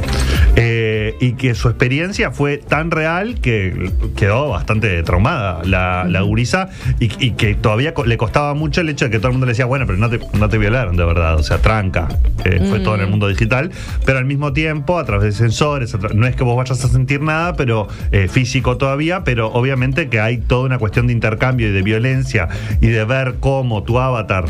Eh, 0.56 1.16
y 1.22 1.34
que 1.34 1.56
su 1.56 1.70
experiencia 1.70 2.32
fue 2.32 2.58
tan 2.58 2.92
real 2.92 3.36
que 3.42 3.92
quedó 4.18 4.50
bastante 4.50 5.02
traumada 5.04 5.62
la, 5.64 6.06
la 6.10 6.22
gurisa 6.22 6.70
y, 7.00 7.10
y 7.26 7.32
que 7.32 7.56
todavía 7.56 7.94
le 8.06 8.18
costaba 8.18 8.54
mucho 8.54 8.82
el 8.82 8.90
hecho 8.90 9.06
de 9.06 9.12
que 9.12 9.18
todo 9.20 9.28
el 9.30 9.34
mundo 9.34 9.46
le 9.46 9.51
decía, 9.52 9.66
bueno, 9.66 9.86
pero 9.86 9.98
no 9.98 10.10
te, 10.10 10.20
no 10.38 10.50
te 10.50 10.58
violaron 10.58 10.98
de 10.98 11.06
verdad, 11.06 11.36
o 11.36 11.44
sea, 11.44 11.60
tranca. 11.60 12.08
Eh, 12.46 12.66
Fue 12.70 12.80
todo 12.80 12.96
en 12.96 13.02
el 13.02 13.08
mundo 13.08 13.28
digital, 13.28 13.72
pero 14.06 14.18
al 14.18 14.26
mismo 14.26 14.54
tiempo, 14.54 14.98
a 14.98 15.06
través 15.06 15.26
de 15.26 15.32
sensores, 15.32 15.96
no 16.14 16.28
es 16.28 16.36
que 16.36 16.44
vos 16.44 16.58
vayas 16.58 16.84
a 16.84 16.88
sentir 16.88 17.22
nada, 17.22 17.56
pero 17.56 17.88
eh, 18.12 18.28
físico 18.28 18.78
todavía, 18.78 19.24
pero 19.24 19.48
obviamente 19.52 20.10
que 20.10 20.20
hay 20.20 20.38
toda 20.38 20.66
una 20.66 20.80
cuestión 20.80 21.08
de 21.08 21.14
intercambio 21.14 21.70
y 21.70 21.72
de 21.72 21.82
violencia 21.82 22.50
y 22.82 22.88
de 22.88 23.06
ver 23.06 23.36
cómo 23.40 23.84
tu 23.84 24.00
avatar 24.00 24.46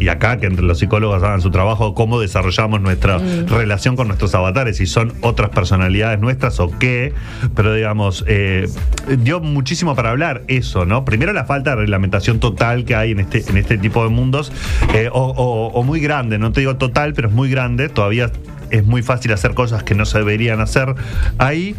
y 0.00 0.08
acá 0.08 0.38
que 0.38 0.46
entre 0.46 0.64
los 0.64 0.78
psicólogos 0.78 1.22
hagan 1.22 1.40
su 1.40 1.50
trabajo, 1.50 1.94
cómo 1.94 2.18
desarrollamos 2.20 2.80
nuestra 2.80 3.18
relación 3.48 3.96
con 3.96 4.08
nuestros 4.08 4.34
avatares, 4.34 4.78
si 4.78 4.86
son 4.86 5.12
otras 5.20 5.50
personalidades 5.50 6.18
nuestras 6.20 6.58
o 6.60 6.70
qué, 6.78 7.12
pero 7.54 7.74
digamos, 7.74 8.24
eh, 8.26 8.66
dio 9.18 9.40
muchísimo 9.40 9.94
para 9.94 10.10
hablar 10.10 10.42
eso, 10.48 10.84
¿no? 10.86 11.04
Primero 11.04 11.32
la 11.32 11.44
falta 11.44 11.70
de 11.70 11.76
reglamentación 11.76 12.40
total 12.40 12.84
que 12.84 12.94
hay 12.94 13.12
en 13.12 13.20
este, 13.20 13.44
en 13.48 13.56
este 13.56 13.78
tipo 13.78 14.02
de 14.02 14.10
mundos, 14.10 14.52
eh, 14.94 15.08
o, 15.12 15.20
o- 15.36 15.68
o 15.68 15.82
muy 15.82 16.00
grande, 16.00 16.38
no 16.38 16.52
te 16.52 16.60
digo 16.60 16.76
total, 16.76 17.12
pero 17.14 17.28
es 17.28 17.34
muy 17.34 17.50
grande, 17.50 17.88
todavía 17.88 18.30
es 18.70 18.84
muy 18.84 19.02
fácil 19.02 19.32
hacer 19.32 19.54
cosas 19.54 19.82
que 19.82 19.94
no 19.94 20.04
se 20.06 20.18
deberían 20.18 20.60
hacer 20.60 20.94
ahí. 21.38 21.74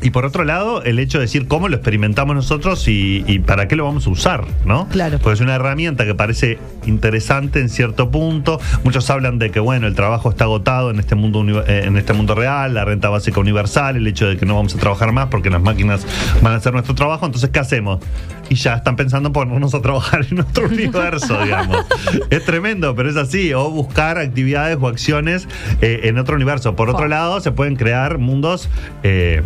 Y 0.00 0.10
por 0.10 0.24
otro 0.24 0.44
lado, 0.44 0.82
el 0.84 0.98
hecho 1.00 1.18
de 1.18 1.22
decir 1.22 1.48
cómo 1.48 1.68
lo 1.68 1.74
experimentamos 1.76 2.36
nosotros 2.36 2.86
y, 2.86 3.24
y 3.26 3.40
para 3.40 3.66
qué 3.66 3.74
lo 3.74 3.84
vamos 3.84 4.06
a 4.06 4.10
usar, 4.10 4.44
¿no? 4.64 4.86
Claro. 4.88 5.18
Porque 5.18 5.34
es 5.34 5.40
una 5.40 5.56
herramienta 5.56 6.04
que 6.06 6.14
parece 6.14 6.58
interesante 6.86 7.60
en 7.60 7.68
cierto 7.68 8.10
punto. 8.10 8.60
Muchos 8.84 9.10
hablan 9.10 9.38
de 9.38 9.50
que, 9.50 9.58
bueno, 9.60 9.88
el 9.88 9.94
trabajo 9.96 10.30
está 10.30 10.44
agotado 10.44 10.90
en 10.90 11.00
este 11.00 11.16
mundo, 11.16 11.44
eh, 11.66 11.82
en 11.84 11.96
este 11.96 12.12
mundo 12.12 12.34
real, 12.36 12.74
la 12.74 12.84
renta 12.84 13.08
básica 13.08 13.40
universal, 13.40 13.96
el 13.96 14.06
hecho 14.06 14.28
de 14.28 14.36
que 14.36 14.46
no 14.46 14.54
vamos 14.54 14.74
a 14.76 14.78
trabajar 14.78 15.10
más 15.12 15.26
porque 15.26 15.50
las 15.50 15.60
máquinas 15.62 16.06
van 16.42 16.52
a 16.52 16.56
hacer 16.56 16.72
nuestro 16.72 16.94
trabajo. 16.94 17.26
Entonces, 17.26 17.50
¿qué 17.50 17.58
hacemos? 17.58 17.98
Y 18.50 18.54
ya 18.54 18.74
están 18.74 18.94
pensando 18.96 19.28
en 19.28 19.32
ponernos 19.32 19.74
a 19.74 19.82
trabajar 19.82 20.24
en 20.30 20.40
otro 20.40 20.66
universo, 20.70 21.42
digamos. 21.42 21.84
Es 22.30 22.44
tremendo, 22.44 22.94
pero 22.94 23.10
es 23.10 23.16
así. 23.16 23.52
O 23.52 23.68
buscar 23.70 24.16
actividades 24.18 24.78
o 24.80 24.86
acciones 24.86 25.48
eh, 25.80 26.02
en 26.04 26.18
otro 26.18 26.36
universo. 26.36 26.76
Por 26.76 26.88
otro 26.88 27.08
lado, 27.08 27.40
se 27.40 27.50
pueden 27.50 27.74
crear 27.76 28.18
mundos. 28.18 28.68
eh, 29.02 29.42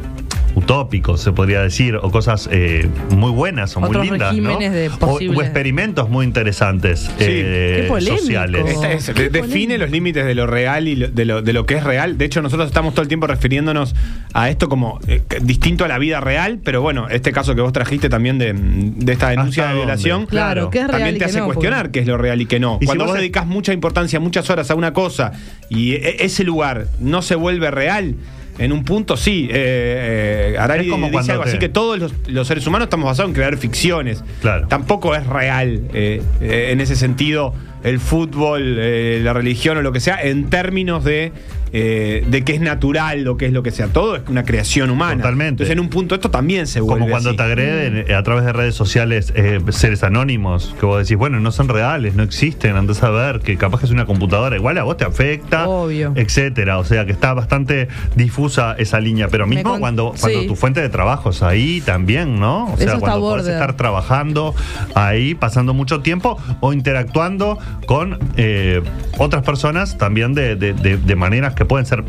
utópicos, 0.55 1.21
se 1.21 1.33
podría 1.33 1.63
decir, 1.63 1.97
o 1.97 2.11
cosas 2.11 2.49
eh, 2.53 2.89
muy 3.11 3.31
buenas 3.31 3.77
o 3.77 3.81
muy 3.81 3.97
lindas, 4.09 4.37
¿no? 4.37 4.59
de 4.59 4.91
O- 5.01 5.19
experimentos 5.43 6.09
muy 6.11 6.27
interesantes 6.27 7.11
eh, 7.19 7.89
Qué 7.91 8.01
sociales. 8.07 8.65
Esta 8.69 8.93
es- 8.93 9.07
Qué 9.11 9.23
de- 9.25 9.31
define 9.31 9.51
polémico. 9.51 9.79
los 9.79 9.91
límites 9.91 10.25
de 10.27 10.35
lo 10.35 10.47
real 10.47 10.89
y 10.89 10.97
lo- 10.97 11.09
de, 11.09 11.25
lo, 11.25 11.43
de 11.43 11.53
lo 11.53 11.67
que 11.67 11.75
es 11.77 11.85
real. 11.85 12.19
De 12.19 12.25
hecho, 12.27 12.43
nosotros 12.43 12.67
estamos 12.69 12.93
todo 12.95 13.03
el 13.03 13.09
tiempo 13.09 13.27
refiriéndonos 13.27 13.95
a 14.35 14.51
esto 14.51 14.69
como 14.69 15.01
eh, 15.07 15.23
distinto 15.43 15.85
a 15.85 15.89
la 15.89 15.99
vida 15.99 16.21
real, 16.21 16.59
pero 16.63 16.83
bueno, 16.83 17.09
este 17.09 17.33
caso 17.33 17.55
que 17.55 17.61
vos 17.63 17.73
trajiste 17.73 18.09
también 18.09 18.39
de, 18.39 18.53
de 18.55 19.13
esta 19.13 19.31
denuncia 19.31 19.65
¿Hasta 19.65 19.73
de 19.75 19.79
violación. 19.81 20.27
Claro, 20.27 20.71
¿qué 20.71 20.79
es 20.81 20.87
real 20.87 21.01
También 21.01 21.19
te 21.19 21.25
hace 21.25 21.39
no? 21.39 21.47
cuestionar 21.47 21.83
Porque- 21.87 21.93
qué 21.93 22.01
es 22.01 22.07
lo 22.07 22.19
real 22.19 22.41
y 22.41 22.47
qué 22.47 22.61
no. 22.61 22.77
Y 22.81 22.85
si 22.85 22.87
Cuando 22.87 23.05
vos 23.05 23.13
vos 23.13 23.19
dedicas 23.21 23.47
mucha 23.47 23.73
importancia, 23.73 24.21
muchas 24.21 24.49
horas 24.51 24.71
a 24.71 24.75
una 24.75 24.93
cosa 24.93 25.33
y 25.69 25.93
e- 25.95 26.25
ese 26.25 26.45
lugar 26.45 26.87
no 27.01 27.23
se 27.23 27.35
vuelve 27.35 27.71
real. 27.71 28.17
En 28.59 28.71
un 28.73 28.85
punto 28.85 29.17
sí, 29.17 29.49
eh, 29.51 30.53
eh, 30.55 30.59
Harari 30.59 30.89
como 30.89 31.09
dice 31.09 31.33
algo 31.33 31.45
te- 31.45 31.51
así 31.51 31.59
que 31.59 31.69
todos 31.71 31.99
los, 31.99 32.13
los 32.29 32.47
seres 32.47 32.67
humanos 32.67 32.87
estamos 32.87 33.07
basados 33.07 33.31
en 33.31 33.35
crear 33.35 33.57
ficciones. 33.57 34.23
Claro. 34.43 34.69
Tampoco 34.69 35.15
es 35.15 35.27
real 35.27 35.83
eh, 35.95 36.23
eh, 36.41 36.69
en 36.71 36.81
ese 36.81 36.95
sentido 36.97 37.55
el 37.85 38.01
fútbol, 38.01 38.77
eh, 38.79 39.21
la 39.23 39.33
religión 39.33 39.77
o 39.79 39.83
lo 39.83 39.93
que 39.93 40.01
sea, 40.01 40.21
en 40.23 40.51
términos 40.51 41.05
de, 41.05 41.33
eh, 41.73 42.25
de 42.29 42.43
que 42.45 42.53
es 42.55 42.61
natural 42.61 43.27
o 43.29 43.37
que 43.37 43.47
es 43.47 43.53
lo 43.53 43.63
que 43.63 43.71
sea. 43.71 43.89
Todo 43.89 44.17
es 44.17 44.23
una 44.29 44.45
creación 44.45 44.91
humana. 44.91 45.17
Totalmente. 45.17 45.49
Entonces, 45.65 45.73
en 45.73 45.81
un 45.81 45.89
punto, 45.89 46.15
esto 46.15 46.31
también 46.31 46.67
se 46.67 46.81
vuelve. 46.81 47.01
Como 47.01 47.11
cuando 47.11 47.31
así. 47.31 47.37
te 47.37 47.43
agreden 47.43 48.05
eh, 48.09 48.15
a 48.15 48.23
través 48.23 48.45
de 48.45 48.53
redes 48.53 48.75
sociales 48.75 49.33
eh, 49.35 49.59
seres 49.71 50.03
anónimos, 50.03 50.75
que 50.79 50.87
vos 50.87 50.99
decís, 51.03 51.17
bueno, 51.17 51.41
no 51.41 51.51
son 51.51 51.69
reales, 51.69 52.15
no 52.15 52.23
existen, 52.23 52.77
andás 52.77 53.03
a 53.03 53.11
ver, 53.11 53.41
que 53.41 53.57
capaz 53.57 53.81
que 53.81 53.87
es 53.87 53.93
una 53.93 54.05
computadora, 54.07 54.55
igual 54.57 54.77
a 54.79 54.83
vos 54.83 54.97
te 54.97 55.05
afecta, 55.05 55.67
Obvio. 55.69 56.13
etcétera. 56.15 56.79
O 56.79 56.85
sea 56.85 57.07
que 57.07 57.13
está 57.13 57.33
bastante 57.35 57.89
difusa 58.17 58.75
esa 58.79 59.01
línea, 59.01 59.29
pero 59.29 59.47
mismo 59.47 59.71
con- 59.71 59.81
cuando, 59.81 60.15
cuando 60.21 60.41
sí. 60.43 60.47
tu 60.47 60.57
fuente 60.57 60.81
de 60.81 60.89
trabajo 60.89 61.31
es 61.31 61.43
ahí 61.43 61.81
también, 61.81 62.39
¿no? 62.39 62.73
O 62.73 62.77
sea, 62.77 62.99
cuando 62.99 63.21
podés 63.21 63.47
estar 63.47 63.77
trabajando 63.77 64.55
ahí, 64.95 65.35
pasando 65.35 65.75
mucho 65.75 66.01
tiempo 66.01 66.39
o 66.61 66.73
interactuando 66.73 67.59
con 67.87 68.19
eh, 68.37 68.83
otras 69.19 69.43
personas 69.43 69.99
también 69.99 70.35
de, 70.35 70.57
de- 70.57 70.73
de- 70.75 71.17
maneras 71.17 71.55
que 71.55 71.65
pueden 71.65 71.87
ser 71.87 72.05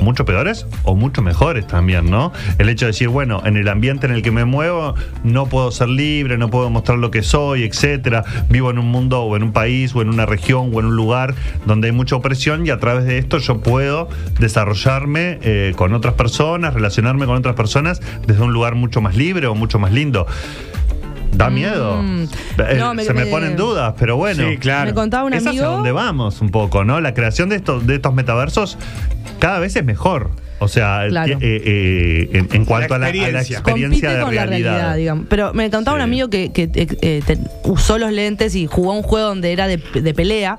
mucho 0.00 0.24
peores 0.24 0.66
o 0.84 0.94
mucho 0.94 1.22
mejores 1.22 1.66
también, 1.66 2.08
¿no? 2.10 2.32
El 2.58 2.68
hecho 2.68 2.84
de 2.86 2.92
decir, 2.92 3.08
bueno, 3.08 3.42
en 3.44 3.56
el 3.56 3.66
ambiente 3.68 4.06
en 4.06 4.12
el 4.12 4.22
que 4.22 4.30
me 4.30 4.44
muevo 4.44 4.94
no 5.24 5.46
puedo 5.46 5.70
ser 5.72 5.88
libre, 5.88 6.38
no 6.38 6.50
puedo 6.50 6.70
mostrar 6.70 6.98
lo 6.98 7.10
que 7.10 7.22
soy, 7.22 7.64
etcétera. 7.64 8.24
Vivo 8.48 8.70
en 8.70 8.78
un 8.78 8.86
mundo 8.86 9.22
o 9.22 9.36
en 9.36 9.42
un 9.42 9.52
país 9.52 9.94
o 9.96 10.02
en 10.02 10.08
una 10.08 10.24
región 10.26 10.70
o 10.72 10.80
en 10.80 10.86
un 10.86 10.96
lugar 10.96 11.34
donde 11.66 11.88
hay 11.88 11.92
mucha 11.92 12.14
opresión 12.16 12.64
y 12.66 12.70
a 12.70 12.78
través 12.78 13.06
de 13.06 13.18
esto 13.18 13.38
yo 13.38 13.60
puedo 13.60 14.08
desarrollarme 14.38 15.38
eh, 15.42 15.72
con 15.76 15.92
otras 15.94 16.14
personas, 16.14 16.74
relacionarme 16.74 17.26
con 17.26 17.36
otras 17.36 17.54
personas 17.56 18.00
desde 18.26 18.42
un 18.42 18.52
lugar 18.52 18.74
mucho 18.76 19.00
más 19.00 19.16
libre 19.16 19.46
o 19.46 19.54
mucho 19.54 19.78
más 19.78 19.92
lindo. 19.92 20.26
Da 21.38 21.50
miedo. 21.50 22.02
Mm. 22.02 22.22
Eh, 22.58 22.76
No, 22.78 22.94
me- 22.94 23.04
Se 23.04 23.14
me, 23.14 23.24
me- 23.24 23.30
ponen 23.30 23.56
dudas, 23.56 23.94
pero 23.98 24.16
bueno. 24.16 24.46
Sí, 24.48 24.58
claro. 24.58 24.86
Me 24.86 24.94
contaba 24.94 25.24
un 25.24 25.32
Es 25.34 25.46
hacia 25.46 25.64
donde 25.64 25.92
vamos 25.92 26.40
un 26.40 26.50
poco, 26.50 26.84
¿no? 26.84 27.00
La 27.00 27.14
creación 27.14 27.48
de 27.48 27.56
estos, 27.56 27.86
de 27.86 27.94
estos 27.94 28.12
metaversos 28.12 28.76
cada 29.38 29.58
vez 29.60 29.74
es 29.76 29.84
mejor. 29.84 30.30
O 30.60 30.68
sea, 30.68 31.04
Claro. 31.08 31.38
eh, 31.40 31.62
eh, 31.64 32.28
en, 32.32 32.48
en 32.52 32.64
cuanto 32.64 32.94
a 32.94 32.98
la, 32.98 33.06
a 33.06 33.12
la 33.12 33.16
experiencia. 33.16 33.62
Compite 33.62 34.08
de 34.08 34.20
con 34.22 34.34
la 34.34 34.46
realidad. 34.46 34.96
digamos. 34.96 35.26
Pero 35.28 35.54
me 35.54 35.70
contaba 35.70 35.96
un 35.96 36.02
amigo 36.02 36.28
que, 36.30 36.50
que, 36.52 36.64
eh, 36.74 36.86
eh, 37.00 37.22
te- 37.26 37.38
usó 37.64 37.98
los 37.98 38.12
lentes 38.12 38.54
y 38.54 38.66
jugó 38.66 38.92
un 38.92 39.02
juego 39.02 39.28
donde 39.28 39.52
era 39.52 39.66
de, 39.68 39.76
de 39.94 40.14
pelea. 40.14 40.58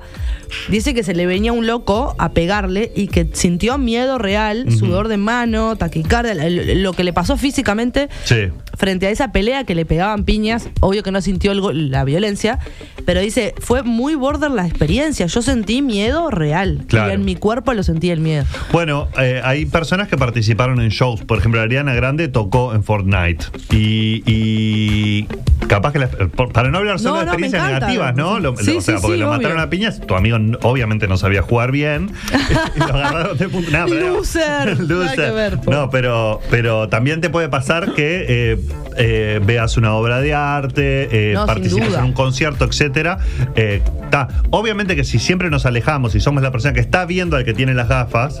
Dice 0.68 0.94
que 0.94 1.04
se 1.04 1.14
le 1.14 1.26
venía 1.26 1.52
un 1.52 1.66
loco 1.66 2.16
a 2.18 2.32
pegarle 2.32 2.90
y 2.96 3.06
que 3.06 3.28
sintió 3.34 3.78
miedo 3.78 4.18
real, 4.18 4.66
sudor 4.72 5.06
de 5.06 5.16
mano, 5.16 5.76
taquicardia, 5.76 6.34
lo- 6.34 6.74
lo 6.74 6.92
que 6.92 7.04
le 7.04 7.12
pasó 7.12 7.36
físicamente 7.36 8.08
Sí. 8.24 8.48
frente 8.76 9.06
a 9.06 9.10
esa 9.10 9.30
pelea 9.30 9.62
que 9.64 9.74
le 9.76 9.84
pegaban 9.84 10.24
piñas, 10.24 10.68
obvio 10.80 11.02
que 11.04 11.12
no 11.12 11.20
sintió 11.20 11.52
el 11.52 11.90
la 11.92 12.02
violencia, 12.04 12.58
pero 13.04 13.20
dice, 13.20 13.54
fue 13.60 13.82
muy 13.84 14.14
border 14.16 14.50
la 14.50 14.66
experiencia, 14.66 15.26
yo 15.26 15.40
sentí 15.42 15.82
miedo 15.82 16.30
real, 16.30 16.84
Claro. 16.88 17.10
y 17.10 17.14
en 17.14 17.24
mi 17.24 17.36
cuerpo 17.36 17.72
lo 17.74 17.82
sentí 17.84 18.10
el 18.10 18.20
miedo. 18.20 18.44
Bueno, 18.72 19.08
eh, 19.20 19.40
hay 19.44 19.66
personas 19.66 19.89
que 20.08 20.16
participaron 20.16 20.80
en 20.80 20.88
shows. 20.90 21.22
Por 21.22 21.38
ejemplo, 21.38 21.60
Ariana 21.60 21.94
Grande 21.94 22.28
tocó 22.28 22.74
en 22.74 22.82
Fortnite. 22.84 23.46
Y, 23.70 24.22
y 24.26 25.26
capaz 25.66 25.92
que, 25.92 25.98
la- 25.98 26.08
por- 26.08 26.52
para 26.52 26.70
no 26.70 26.78
hablar 26.78 26.98
solo 26.98 27.14
No, 27.14 27.18
de 27.20 27.24
experiencias 27.26 27.64
negativas, 27.66 28.14
¿no? 28.14 28.38
Lo- 28.40 28.56
Sí, 28.56 28.76
o 28.76 28.80
sea, 28.80 28.96
sí, 28.96 29.02
porque 29.02 29.16
sí, 29.16 29.20
lo 29.20 29.28
obvio. 29.28 29.38
mataron 29.38 29.60
a 29.60 29.68
piñas. 29.70 30.00
Tu 30.06 30.14
amigo 30.14 30.38
obviamente 30.62 31.08
no 31.08 31.16
sabía 31.16 31.42
jugar 31.42 31.72
bien. 31.72 32.10
y 32.76 32.78
lo 32.78 32.84
agarraron 32.86 33.36
de 33.38 33.48
punta. 33.48 33.78
No, 33.80 33.86
pero- 33.86 34.08
Loser. 34.18 34.80
Nada 34.88 35.14
que 35.14 35.30
ver, 35.30 35.58
po. 35.60 35.70
no, 35.70 35.90
pero, 35.90 36.40
pero 36.50 36.88
también 36.88 37.20
te 37.20 37.28
puede 37.30 37.48
pasar 37.48 37.94
que 37.94 38.24
eh, 38.28 38.58
eh, 38.96 39.40
veas 39.44 39.76
una 39.76 39.94
obra 39.94 40.20
de 40.20 40.34
arte, 40.34 41.32
eh, 41.32 41.34
participes 41.46 41.94
en 41.94 42.04
un 42.04 42.12
concierto, 42.12 42.64
etcétera. 42.64 43.18
Eh, 43.56 43.82
ta. 44.10 44.28
Obviamente 44.50 44.94
que 44.96 45.04
si 45.04 45.18
siempre 45.18 45.50
nos 45.50 45.66
alejamos 45.66 46.14
y 46.14 46.20
somos 46.20 46.42
la 46.42 46.50
persona 46.50 46.74
que 46.74 46.80
está 46.80 47.04
viendo 47.06 47.36
al 47.36 47.44
que 47.44 47.54
tiene 47.54 47.74
las 47.74 47.88
gafas. 47.88 48.38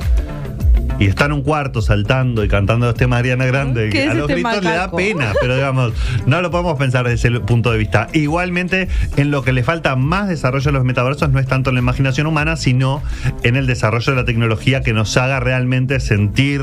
Y 1.00 1.06
está 1.06 1.24
en 1.24 1.32
un 1.32 1.42
cuarto 1.42 1.80
saltando 1.80 2.44
y 2.44 2.48
cantando 2.48 2.86
los 2.86 2.94
temas 2.94 3.22
de 3.22 3.32
Ariana 3.32 3.46
Grande. 3.46 3.88
¿Qué 3.88 4.04
es 4.04 4.10
a 4.10 4.14
los 4.14 4.28
este 4.28 4.34
gritos 4.34 4.62
le 4.62 4.70
da 4.70 4.92
pena, 4.92 5.32
pero 5.40 5.56
digamos, 5.56 5.94
no 6.26 6.42
lo 6.42 6.50
podemos 6.50 6.78
pensar 6.78 7.08
desde 7.08 7.28
ese 7.28 7.40
punto 7.40 7.72
de 7.72 7.78
vista. 7.78 8.08
Igualmente, 8.12 8.86
en 9.16 9.30
lo 9.30 9.42
que 9.42 9.54
le 9.54 9.64
falta 9.64 9.96
más 9.96 10.28
desarrollo 10.28 10.68
a 10.68 10.72
los 10.72 10.84
metaversos 10.84 11.30
no 11.30 11.40
es 11.40 11.46
tanto 11.46 11.70
en 11.70 11.76
la 11.76 11.80
imaginación 11.80 12.26
humana, 12.26 12.56
sino 12.56 13.02
en 13.42 13.56
el 13.56 13.66
desarrollo 13.66 14.12
de 14.12 14.16
la 14.20 14.24
tecnología 14.26 14.82
que 14.82 14.92
nos 14.92 15.16
haga 15.16 15.40
realmente 15.40 16.00
sentir 16.00 16.60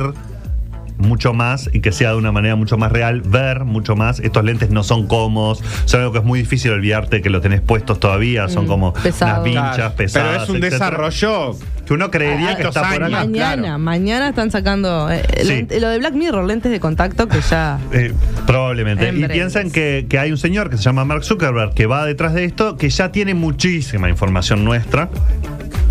mucho 0.97 1.33
más 1.33 1.69
y 1.73 1.79
que 1.81 1.91
sea 1.91 2.11
de 2.11 2.17
una 2.17 2.31
manera 2.31 2.55
mucho 2.55 2.77
más 2.77 2.91
real, 2.91 3.21
ver 3.21 3.63
mucho 3.65 3.95
más. 3.95 4.19
Estos 4.19 4.43
lentes 4.43 4.69
no 4.69 4.83
son 4.83 5.07
cómodos, 5.07 5.63
son 5.85 6.01
algo 6.01 6.11
que 6.13 6.19
es 6.19 6.25
muy 6.25 6.39
difícil 6.39 6.71
olvidarte 6.71 7.21
que 7.21 7.29
lo 7.29 7.41
tenés 7.41 7.61
puestos 7.61 7.99
todavía, 7.99 8.47
son 8.49 8.65
Mm, 8.65 8.67
como 8.67 8.93
pesado. 8.93 9.31
unas 9.41 9.43
vinchas 9.43 9.75
Claro, 9.75 9.95
pesadas. 9.95 10.29
Pero 10.31 10.43
es 10.43 10.49
un 10.49 10.55
etcétera, 10.57 10.85
desarrollo. 10.89 11.55
que 11.85 11.93
uno 11.93 12.11
creería 12.11 12.55
que 12.57 12.63
está 12.63 12.81
por 12.91 13.03
acá. 13.03 13.09
Mañana, 13.09 13.61
claro. 13.61 13.79
mañana 13.79 14.27
están 14.29 14.51
sacando 14.51 15.09
eh, 15.09 15.23
Sí. 15.41 15.47
lente- 15.47 15.79
lo 15.79 15.87
de 15.89 15.99
Black 15.99 16.13
Mirror, 16.15 16.43
lentes 16.45 16.69
de 16.71 16.79
contacto 16.81 17.27
que 17.29 17.39
ya... 17.41 17.79
Eh, 17.93 18.13
probablemente. 18.45 19.07
En 19.07 19.23
Y 19.23 19.27
piensan 19.27 19.71
que, 19.71 20.05
que 20.09 20.19
hay 20.19 20.31
un 20.31 20.37
señor 20.37 20.69
que 20.69 20.75
se 20.77 20.83
llama 20.83 21.05
Mark 21.05 21.23
Zuckerberg 21.23 21.73
que 21.73 21.85
va 21.85 22.05
detrás 22.05 22.33
de 22.33 22.43
esto, 22.43 22.75
que 22.75 22.89
ya 22.89 23.11
tiene 23.13 23.33
muchísima 23.35 24.09
información 24.09 24.65
nuestra. 24.65 25.09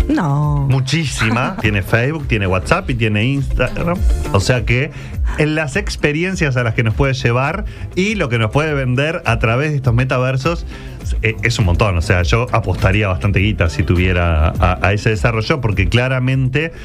No. 0.07 0.67
Muchísima. 0.69 1.57
tiene 1.61 1.81
Facebook, 1.81 2.27
tiene 2.27 2.47
WhatsApp 2.47 2.89
y 2.89 2.95
tiene 2.95 3.25
Instagram. 3.25 3.97
O 4.31 4.39
sea 4.39 4.65
que 4.65 4.91
en 5.37 5.55
las 5.55 5.75
experiencias 5.75 6.57
a 6.57 6.63
las 6.63 6.73
que 6.73 6.83
nos 6.83 6.93
puede 6.93 7.13
llevar 7.13 7.65
y 7.95 8.15
lo 8.15 8.29
que 8.29 8.39
nos 8.39 8.51
puede 8.51 8.73
vender 8.73 9.21
a 9.25 9.39
través 9.39 9.71
de 9.71 9.77
estos 9.77 9.93
metaversos 9.93 10.65
es 11.21 11.59
un 11.59 11.65
montón. 11.65 11.97
O 11.97 12.01
sea, 12.01 12.23
yo 12.23 12.47
apostaría 12.51 13.07
bastante 13.07 13.39
guita 13.39 13.69
si 13.69 13.83
tuviera 13.83 14.49
a, 14.49 14.79
a 14.81 14.93
ese 14.93 15.09
desarrollo, 15.11 15.61
porque 15.61 15.87
claramente 15.87 16.37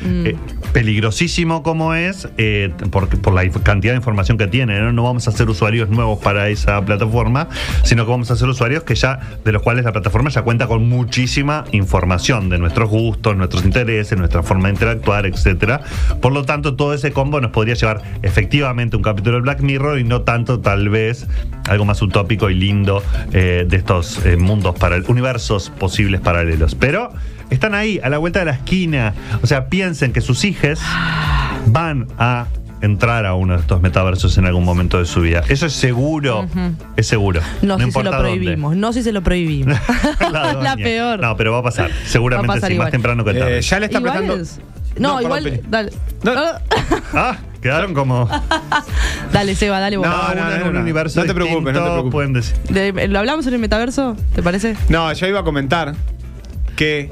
Mm. 0.03 0.27
eh, 0.27 0.37
peligrosísimo 0.73 1.63
como 1.63 1.95
es, 1.95 2.29
eh, 2.39 2.71
por 2.91 3.33
la 3.35 3.49
cantidad 3.63 3.93
de 3.93 3.99
información 3.99 4.39
que 4.39 4.47
tiene. 4.47 4.81
¿no? 4.81 4.93
no 4.93 5.03
vamos 5.03 5.29
a 5.29 5.33
ser 5.33 5.49
usuarios 5.49 5.89
nuevos 5.91 6.19
para 6.19 6.49
esa 6.49 6.83
plataforma, 6.85 7.49
sino 7.83 8.05
que 8.05 8.11
vamos 8.11 8.31
a 8.31 8.37
ser 8.37 8.49
usuarios 8.49 8.83
que 8.85 8.95
ya, 8.95 9.21
de 9.45 9.53
los 9.53 9.63
cuales 9.63 9.85
la 9.85 9.93
plataforma 9.93 10.31
ya 10.31 10.43
cuenta 10.43 10.67
con 10.67 10.89
muchísima 10.89 11.65
información 11.73 12.49
de 12.49 12.59
nuestros 12.59 12.89
gustos, 12.89 13.37
nuestros 13.37 13.65
intereses, 13.65 14.19
nuestra 14.19 14.43
forma 14.43 14.69
de 14.69 14.75
interactuar, 14.75 15.27
etcétera. 15.27 15.83
Por 16.21 16.33
lo 16.33 16.45
tanto, 16.45 16.75
todo 16.75 16.95
ese 16.95 17.13
combo 17.13 17.41
nos 17.41 17.51
podría 17.51 17.75
llevar 17.75 18.03
efectivamente 18.23 18.97
a 18.97 18.99
un 18.99 19.03
capítulo 19.03 19.37
de 19.37 19.43
Black 19.43 19.61
Mirror 19.61 19.99
y 19.99 20.05
no 20.05 20.23
tanto, 20.23 20.61
tal 20.61 20.89
vez, 20.89 21.27
algo 21.69 21.85
más 21.85 22.01
utópico 22.01 22.51
y 22.51 22.55
lindo 22.55 23.03
eh, 23.33 23.67
de 23.69 23.77
estos 23.77 24.12
eh, 24.25 24.37
mundos 24.37 24.75
para 24.79 24.97
universos 25.09 25.71
posibles 25.71 26.21
paralelos. 26.21 26.75
Pero 26.75 27.13
están 27.51 27.75
ahí, 27.75 28.01
a 28.03 28.09
la 28.09 28.19
vuelta 28.19 28.39
de 28.41 28.45
la 28.47 28.53
esquina. 28.53 29.15
O 29.43 29.47
sea, 29.47 29.67
piensen 29.67 30.13
que 30.13 30.21
sus 30.21 30.45
hijas 30.45 30.81
van 31.67 32.09
a 32.19 32.47
entrar 32.81 33.27
a 33.27 33.35
uno 33.35 33.55
de 33.55 33.61
estos 33.61 33.81
metaversos 33.81 34.37
en 34.39 34.47
algún 34.47 34.65
momento 34.65 34.99
de 34.99 35.05
su 35.07 35.21
vida. 35.21 35.45
Eso 35.49 35.67
es 35.67 35.73
seguro, 35.73 36.41
Ujú. 36.41 36.75
es 36.97 37.07
seguro. 37.07 37.41
No, 37.63 37.79
si 37.79 37.93
se 37.93 38.03
lo 38.03 38.11
dónde. 38.11 38.19
prohibimos. 38.19 38.75
No 38.77 38.93
si 38.93 39.03
se 39.05 39.13
lo 39.13 39.23
prohibimos. 39.23 39.79
la, 40.33 40.53
la 40.63 40.77
peor. 40.77 41.21
No, 41.21 41.37
pero 41.37 41.53
va 41.53 41.59
a 41.59 41.63
pasar. 41.63 41.91
Seguramente 42.07 42.49
Va 42.49 42.55
a 42.55 42.57
pasar 42.57 42.69
sí, 42.69 42.75
igual. 42.75 42.87
más 42.87 42.93
temprano 42.93 43.25
que 43.25 43.35
tarde. 43.35 43.59
Eh, 43.59 43.63
ya 43.63 43.79
le 43.79 43.87
está 43.87 44.01
prestando. 44.01 44.37
es- 44.37 44.61
No, 44.99 45.15
No, 45.15 45.23
igual. 45.23 45.61
Dale. 45.69 45.93
No. 46.25 46.33
Ah, 46.37 46.61
Ah, 47.15 47.37
quedaron 47.63 47.95
como 47.95 48.29
dale, 49.33 49.55
Seba, 49.55 49.81
dale 49.81 49.97
vos. 49.97 50.07
No, 50.07 50.35
no, 50.35 50.59
no, 50.59 50.67
un 50.67 50.75
no. 50.75 50.81
universo 50.81 51.21
No 51.21 51.27
te 51.27 51.33
preocupes, 51.35 51.73
no 51.73 51.81
te 51.81 51.91
preocupes. 51.91 52.13
Pueden 52.13 52.33
decir. 52.35 52.57
De- 52.69 53.09
¿Lo 53.09 53.19
hablamos 53.19 53.47
en 53.47 53.55
el 53.55 53.61
metaverso? 53.61 54.17
¿Te 54.35 54.43
parece? 54.43 54.77
No, 54.89 55.11
yo 55.13 55.27
iba 55.27 55.41
a 55.41 55.45
comentar 55.45 55.95
que. 56.77 57.09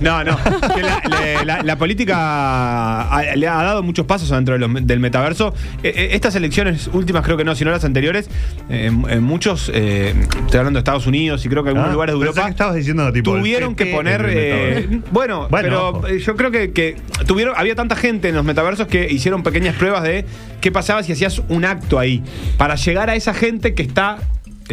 No, 0.00 0.24
no. 0.24 0.36
Que 0.74 0.82
la, 0.82 1.02
le- 1.20 1.44
la- 1.44 1.62
la 1.62 1.76
política 1.76 2.16
ha- 3.02 3.36
le 3.36 3.46
ha 3.46 3.62
dado 3.62 3.82
muchos 3.82 4.06
pasos 4.06 4.28
dentro 4.30 4.54
de 4.54 4.60
los- 4.66 4.86
del 4.86 4.98
metaverso. 5.00 5.54
Eh, 5.82 5.92
eh, 5.94 6.08
estas 6.12 6.34
elecciones 6.34 6.88
últimas, 6.92 7.24
creo 7.24 7.36
que 7.36 7.44
no, 7.44 7.54
sino 7.54 7.70
las 7.70 7.84
anteriores, 7.84 8.28
eh, 8.68 8.86
en- 8.86 9.04
en 9.10 9.22
muchos, 9.22 9.70
eh, 9.74 10.14
estoy 10.44 10.58
hablando 10.58 10.78
de 10.78 10.80
Estados 10.80 11.06
Unidos 11.06 11.44
y 11.44 11.48
creo 11.48 11.62
que 11.62 11.68
algunos 11.70 11.90
Ah, 11.90 11.92
lugares 11.92 12.14
de 12.14 12.18
pensé 12.18 12.28
Europa. 12.30 12.46
que 12.46 12.50
estabas 12.50 12.74
diciendo 12.76 13.12
tipo 13.12 13.34
el 13.34 13.40
tuvieron 13.42 13.74
que 13.74 13.84
PP 13.84 13.96
poner 13.96 14.20
en 14.22 14.30
el 14.30 14.36
eh, 14.36 14.74
metaverso. 14.88 15.08
bueno, 15.12 15.48
Bueno, 15.50 15.68
pero 15.68 15.88
ojo. 15.90 16.06
eh, 16.08 16.18
yo 16.18 16.36
creo 16.36 16.50
que, 16.50 16.72
que 16.72 16.96
tuvieron 17.26 17.54
había 17.56 17.74
tanta 17.74 17.94
gente 17.96 18.28
en 18.30 18.34
los 18.34 18.44
metaversos 18.44 18.86
que 18.86 19.06
hicieron 19.10 19.42
pequeñas 19.42 19.74
pruebas 19.76 20.02
de 20.02 20.24
qué 20.60 20.72
pasaba 20.72 21.02
si 21.02 21.12
hacías 21.12 21.40
un 21.48 21.64
acto 21.64 21.98
ahí 21.98 22.22
para 22.56 22.74
llegar 22.76 23.10
a 23.10 23.14
esa 23.14 23.34
gente 23.34 23.74
que 23.74 23.82
está 23.82 24.18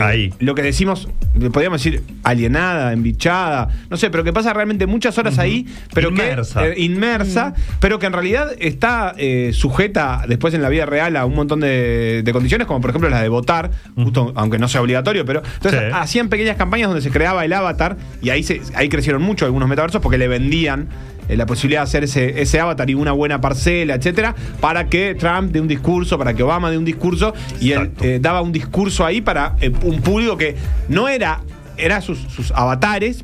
Ahí. 0.04 0.34
lo 0.40 0.56
que 0.56 0.62
decimos 0.62 1.08
podríamos 1.52 1.84
decir 1.84 2.04
alienada 2.24 2.94
embichada 2.94 3.70
no 3.90 3.98
sé 3.98 4.10
pero 4.10 4.24
que 4.24 4.34
pasa 4.34 4.54
realmente 4.54 4.88
muchas 4.88 5.18
horas 5.18 5.38
ahí 5.40 5.66
pero 5.94 6.10
Inmersa. 6.10 6.62
que 6.64 6.70
eh, 6.72 6.80
inmersa 6.82 7.54
pero 7.80 8.00
que 8.00 8.06
en 8.08 8.14
realidad 8.14 8.52
está 8.60 9.14
eh, 9.18 9.52
sujeta 9.54 10.24
después 10.28 10.54
en 10.54 10.62
la 10.62 10.70
vida 10.70 10.86
real 10.86 11.16
a 11.16 11.26
un 11.26 11.36
montón 11.36 11.60
de, 11.60 12.22
de 12.24 12.34
condiciones 12.34 12.68
como 12.68 12.82
por 12.82 12.90
ejemplo 12.92 13.10
las 13.10 13.22
de 13.22 13.30
votar 13.30 13.72
justo 13.96 14.34
aunque 14.36 14.58
no 14.60 14.68
sea 14.68 14.82
obligatorio 14.82 15.26
pero 15.26 15.42
entonces 15.56 15.78
Sí. 15.78 15.92
hacían 15.94 16.30
pequeñas 16.30 16.56
campañas 16.58 16.88
donde 16.90 17.02
se 17.02 17.12
creaba 17.12 17.46
el 17.46 17.54
avatar 17.54 17.98
y 18.22 18.30
ahí 18.32 18.42
se, 18.44 18.62
ahí 18.74 18.90
crecieron 18.90 19.22
mucho 19.22 19.46
algunos 19.46 19.70
metaversos 19.70 20.02
porque 20.02 20.18
le 20.18 20.28
vendían 20.28 20.88
la 21.36 21.46
posibilidad 21.46 21.82
de 21.82 21.84
hacer 21.84 22.04
ese, 22.04 22.42
ese 22.42 22.60
avatar 22.60 22.90
y 22.90 22.94
una 22.94 23.12
buena 23.12 23.42
parcela, 23.42 23.96
etcétera, 23.96 24.36
para 24.62 24.88
que 24.88 25.16
Trump 25.16 25.52
dé 25.52 25.60
un 25.60 25.68
discurso, 25.68 26.18
para 26.18 26.34
que 26.34 26.44
Obama 26.44 26.72
dé 26.72 26.78
un 26.78 26.86
discurso, 26.86 27.34
y 27.60 27.72
él 27.72 27.92
eh, 28.02 28.20
daba 28.22 28.42
un 28.42 28.52
discurso 28.52 29.06
ahí 29.06 29.22
para 29.22 29.56
eh, 29.60 29.72
un 29.84 30.02
público 30.02 30.38
que 30.38 30.56
no 30.90 31.08
era, 31.08 31.42
era 31.78 32.02
sus, 32.02 32.20
sus 32.20 32.52
avatares, 32.52 33.24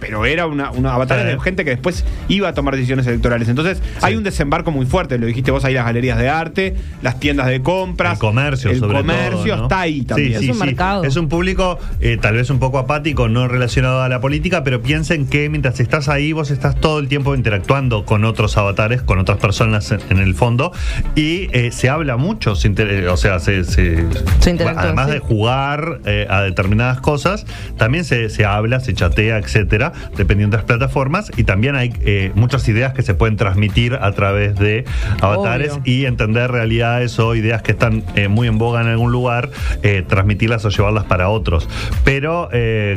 pero 0.00 0.26
era 0.26 0.46
una, 0.46 0.70
una 0.70 0.94
avatar 0.94 1.20
Sí. 1.20 1.26
de 1.26 1.40
gente 1.40 1.64
que 1.64 1.70
después 1.70 2.04
iba 2.28 2.48
a 2.48 2.52
tomar 2.54 2.74
decisiones 2.74 3.06
electorales. 3.06 3.48
Entonces, 3.48 3.82
hay 4.02 4.14
un 4.16 4.22
desembarco 4.22 4.70
muy 4.70 4.86
fuerte, 4.86 5.18
lo 5.18 5.26
dijiste 5.26 5.50
vos 5.50 5.64
ahí, 5.64 5.74
las 5.74 5.84
galerías 5.86 6.18
de 6.18 6.28
arte, 6.28 6.74
las 7.02 7.18
tiendas 7.20 7.46
de 7.46 7.62
compras, 7.62 8.14
El 8.14 8.18
comercio, 8.18 8.70
el 8.70 8.78
sobre 8.80 8.98
comercio 8.98 9.44
todo, 9.44 9.56
¿no? 9.56 9.62
está 9.64 9.80
ahí 9.80 10.02
también. 10.02 10.42
Es 10.42 10.48
un 10.50 10.58
mercado. 10.58 11.04
Es 11.04 11.16
un 11.16 11.28
público 11.28 11.78
eh, 12.00 12.18
tal 12.20 12.34
vez 12.34 12.50
un 12.50 12.58
poco 12.58 12.78
apático, 12.78 13.28
no 13.28 13.48
relacionado 13.48 14.02
a 14.02 14.08
la 14.08 14.20
política, 14.20 14.62
pero 14.64 14.82
piensen 14.82 15.26
que 15.26 15.48
mientras 15.48 15.80
estás 15.80 16.08
ahí, 16.08 16.32
vos 16.32 16.50
estás 16.50 16.78
todo 16.80 16.98
el 16.98 17.08
tiempo 17.08 17.34
interactuando 17.34 18.04
con 18.04 18.24
otros 18.24 18.56
avatares, 18.58 19.02
con 19.02 19.18
otras 19.18 19.38
personas 19.38 19.90
en, 19.92 20.00
en 20.10 20.18
el 20.18 20.34
fondo, 20.34 20.72
y 21.14 21.48
eh, 21.52 21.70
se 21.72 21.88
habla 21.88 22.16
mucho, 22.16 22.54
se 22.56 22.68
inter- 22.68 22.90
eh, 22.90 23.08
o 23.08 23.16
sea, 23.16 23.38
se, 23.40 23.64
se- 23.64 24.04
Se 24.40 24.50
interactúa, 24.50 24.82
además 24.82 25.06
sí. 25.06 25.12
de 25.14 25.18
jugar 25.20 26.00
eh, 26.04 26.26
a 26.28 26.42
determinadas 26.42 27.00
cosas, 27.00 27.46
también 27.76 28.04
se, 28.04 28.28
se 28.30 28.44
habla, 28.44 28.80
se 28.80 28.94
chatea, 28.94 29.38
etcétera, 29.38 29.85
dependiendo 30.16 30.56
de 30.56 30.62
las 30.62 30.66
plataformas, 30.66 31.30
y 31.36 31.44
también 31.44 31.76
hay 31.76 31.92
eh, 32.00 32.32
muchas 32.34 32.68
ideas 32.68 32.92
que 32.94 33.02
se 33.02 33.14
pueden 33.14 33.36
transmitir 33.36 33.94
a 33.94 34.12
través 34.12 34.54
de 34.56 34.84
avatares 35.20 35.72
Obvio. 35.72 35.82
y 35.84 36.04
entender 36.06 36.50
realidades 36.50 37.18
o 37.18 37.34
ideas 37.34 37.62
que 37.62 37.72
están 37.72 38.04
eh, 38.14 38.28
muy 38.28 38.48
en 38.48 38.58
boga 38.58 38.80
en 38.80 38.88
algún 38.88 39.12
lugar, 39.12 39.50
eh, 39.82 40.02
transmitirlas 40.06 40.64
o 40.64 40.68
llevarlas 40.70 41.04
para 41.04 41.28
otros. 41.28 41.68
Pero, 42.04 42.48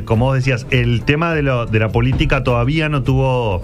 como 0.06 0.26
vos 0.26 0.36
decías, 0.36 0.66
el 0.72 1.04
tema 1.04 1.34
de, 1.34 1.42
lo- 1.44 1.66
de 1.66 1.80
la 1.80 1.90
política 1.90 2.44
todavía 2.44 2.90
no 2.90 3.04
tuvo, 3.04 3.62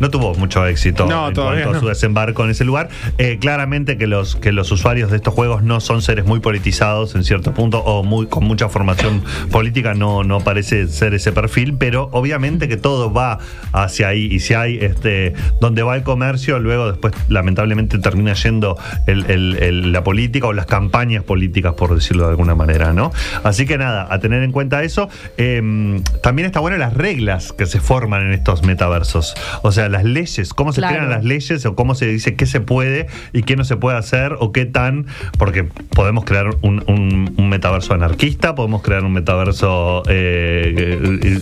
no 0.00 0.10
tuvo 0.10 0.34
mucho 0.34 0.66
éxito 0.66 1.06
No, 1.06 1.28
en 1.28 1.34
cuanto 1.34 1.70
a 1.70 1.78
su 1.80 1.86
desembarco 1.88 2.44
en 2.44 2.50
ese 2.50 2.64
lugar. 2.64 2.88
Eh, 3.18 3.38
claramente 3.40 3.96
que 3.98 4.06
los, 4.06 4.36
que 4.36 4.52
los 4.52 4.70
usuarios 4.72 5.10
de 5.10 5.16
estos 5.16 5.34
juegos 5.34 5.62
no 5.62 5.80
son 5.80 6.02
seres 6.02 6.24
muy 6.26 6.40
politizados 6.40 7.14
en 7.14 7.24
cierto 7.24 7.52
punto 7.52 7.78
o 7.80 8.02
muy, 8.02 8.26
con 8.26 8.44
mucha 8.44 8.68
formación 8.68 9.22
política, 9.50 9.94
no, 9.94 10.24
no 10.24 10.40
parece 10.40 10.88
ser 10.88 11.14
ese 11.14 11.32
perfil, 11.32 11.74
pero 11.78 12.08
obviamente 12.12 12.63
evidente 12.64 12.68
que 12.68 12.76
todo 12.76 13.12
va 13.12 13.38
hacia 13.72 14.08
ahí. 14.08 14.28
Y 14.30 14.40
si 14.40 14.54
hay 14.54 14.78
este 14.80 15.34
donde 15.60 15.82
va 15.82 15.96
el 15.96 16.02
comercio, 16.02 16.58
luego 16.58 16.88
después 16.90 17.14
lamentablemente 17.28 17.98
termina 17.98 18.34
yendo 18.34 18.76
el- 19.06 19.24
el- 19.30 19.56
el- 19.62 19.92
la 19.92 20.02
política 20.04 20.46
o 20.46 20.52
las 20.52 20.66
campañas 20.66 21.22
políticas, 21.24 21.74
por 21.74 21.94
decirlo 21.94 22.24
de 22.24 22.30
alguna 22.30 22.54
manera, 22.54 22.92
¿no? 22.92 23.12
Así 23.42 23.66
que 23.66 23.78
nada, 23.78 24.06
a 24.10 24.18
tener 24.20 24.42
en 24.42 24.52
cuenta 24.52 24.82
eso. 24.82 25.08
Eh, 25.36 26.00
también 26.22 26.46
está 26.46 26.60
bueno 26.60 26.76
las 26.76 26.94
reglas 26.94 27.52
que 27.52 27.66
se 27.66 27.80
forman 27.80 28.22
en 28.22 28.32
estos 28.32 28.62
metaversos. 28.62 29.34
O 29.62 29.72
sea, 29.72 29.88
las 29.88 30.04
leyes, 30.04 30.52
cómo 30.54 30.72
se 30.72 30.80
Claro. 30.80 30.96
crean 30.96 31.10
las 31.10 31.24
leyes 31.24 31.64
o 31.66 31.74
cómo 31.74 31.94
se 31.94 32.06
dice 32.06 32.34
qué 32.36 32.46
se 32.46 32.60
puede 32.60 33.06
y 33.32 33.42
qué 33.42 33.56
no 33.56 33.64
se 33.64 33.76
puede 33.76 33.96
hacer 33.98 34.36
o 34.38 34.52
qué 34.52 34.66
tan. 34.66 35.06
Porque 35.38 35.64
podemos 35.64 36.24
crear 36.24 36.46
un, 36.62 36.82
un- 36.86 37.34
un 37.36 37.48
metaverso 37.48 37.94
anarquista, 37.94 38.54
podemos 38.54 38.82
crear 38.82 39.04
un 39.04 39.12
metaverso 39.12 40.02
eh, 40.08 40.74
eh, 40.76 41.18
eh, 41.22 41.38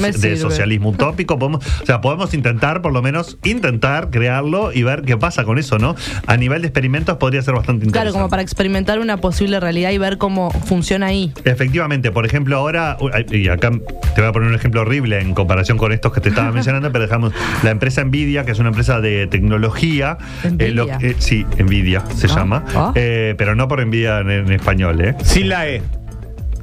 Me 0.00 0.08
de 0.12 0.12
sirve. 0.14 0.36
Socialismo 0.64 0.90
utópico. 0.90 1.38
Podemos, 1.38 1.64
o 1.82 1.86
sea, 1.86 2.00
podemos 2.00 2.32
intentar, 2.34 2.80
por 2.80 2.92
lo 2.92 3.02
menos, 3.02 3.36
intentar 3.44 4.10
crearlo 4.10 4.72
y 4.72 4.82
ver 4.82 5.02
qué 5.02 5.16
pasa 5.16 5.44
con 5.44 5.58
eso, 5.58 5.78
¿no? 5.78 5.94
A 6.26 6.36
nivel 6.36 6.62
de 6.62 6.68
experimentos 6.68 7.18
podría 7.18 7.42
ser 7.42 7.54
bastante 7.54 7.84
interesante. 7.84 7.92
Claro, 8.10 8.12
como 8.12 8.30
para 8.30 8.42
experimentar 8.42 8.98
una 8.98 9.18
posible 9.18 9.60
realidad 9.60 9.90
y 9.90 9.98
ver 9.98 10.16
cómo 10.18 10.50
funciona 10.50 11.06
ahí. 11.06 11.32
Efectivamente, 11.44 12.10
por 12.10 12.24
ejemplo, 12.24 12.56
ahora, 12.56 12.96
y 13.30 13.48
acá 13.48 13.70
te 14.14 14.20
voy 14.20 14.28
a 14.30 14.32
poner 14.32 14.48
un 14.48 14.54
ejemplo 14.54 14.80
horrible 14.80 15.20
en 15.20 15.34
comparación 15.34 15.76
con 15.76 15.92
estos 15.92 16.12
que 16.12 16.20
te 16.20 16.30
estaba 16.30 16.50
mencionando, 16.52 16.90
pero 16.90 17.04
dejamos 17.04 17.32
la 17.62 17.70
empresa 17.70 18.02
Nvidia, 18.04 18.44
que 18.44 18.52
es 18.52 18.58
una 18.58 18.70
empresa 18.70 19.00
de 19.00 19.26
tecnología. 19.26 20.16
eh, 20.58 20.70
lo 20.70 20.84
Nvidia. 20.84 20.98
que- 20.98 21.14
sí, 21.18 21.44
Nvidia 21.58 22.02
se 22.14 22.26
Ah, 22.26 22.36
llama, 22.36 22.64
ah. 22.74 22.92
eh, 22.94 23.34
pero 23.36 23.54
no 23.54 23.68
por 23.68 23.84
Nvidia 23.84 24.20
en, 24.20 24.30
en 24.30 24.52
español, 24.52 25.00
¿eh? 25.02 25.14
Sin 25.22 25.48
la 25.50 25.68
E. 25.68 25.82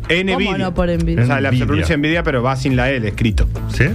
¿Cómo 0.08 0.38
Nvidia. 0.40 0.58
no 0.58 0.74
por 0.74 0.90
envidia? 0.90 1.24
O 1.24 1.28
sea, 1.28 1.42
la, 1.42 1.50
se 1.50 1.54
Nvidia. 1.56 1.66
pronuncia 1.68 1.98
Nvidia, 1.98 2.24
pero 2.24 2.44
va 2.44 2.56
sin 2.56 2.76
la 2.76 2.90
el 2.90 3.06
escrito. 3.06 3.48
¿Sí? 3.74 3.86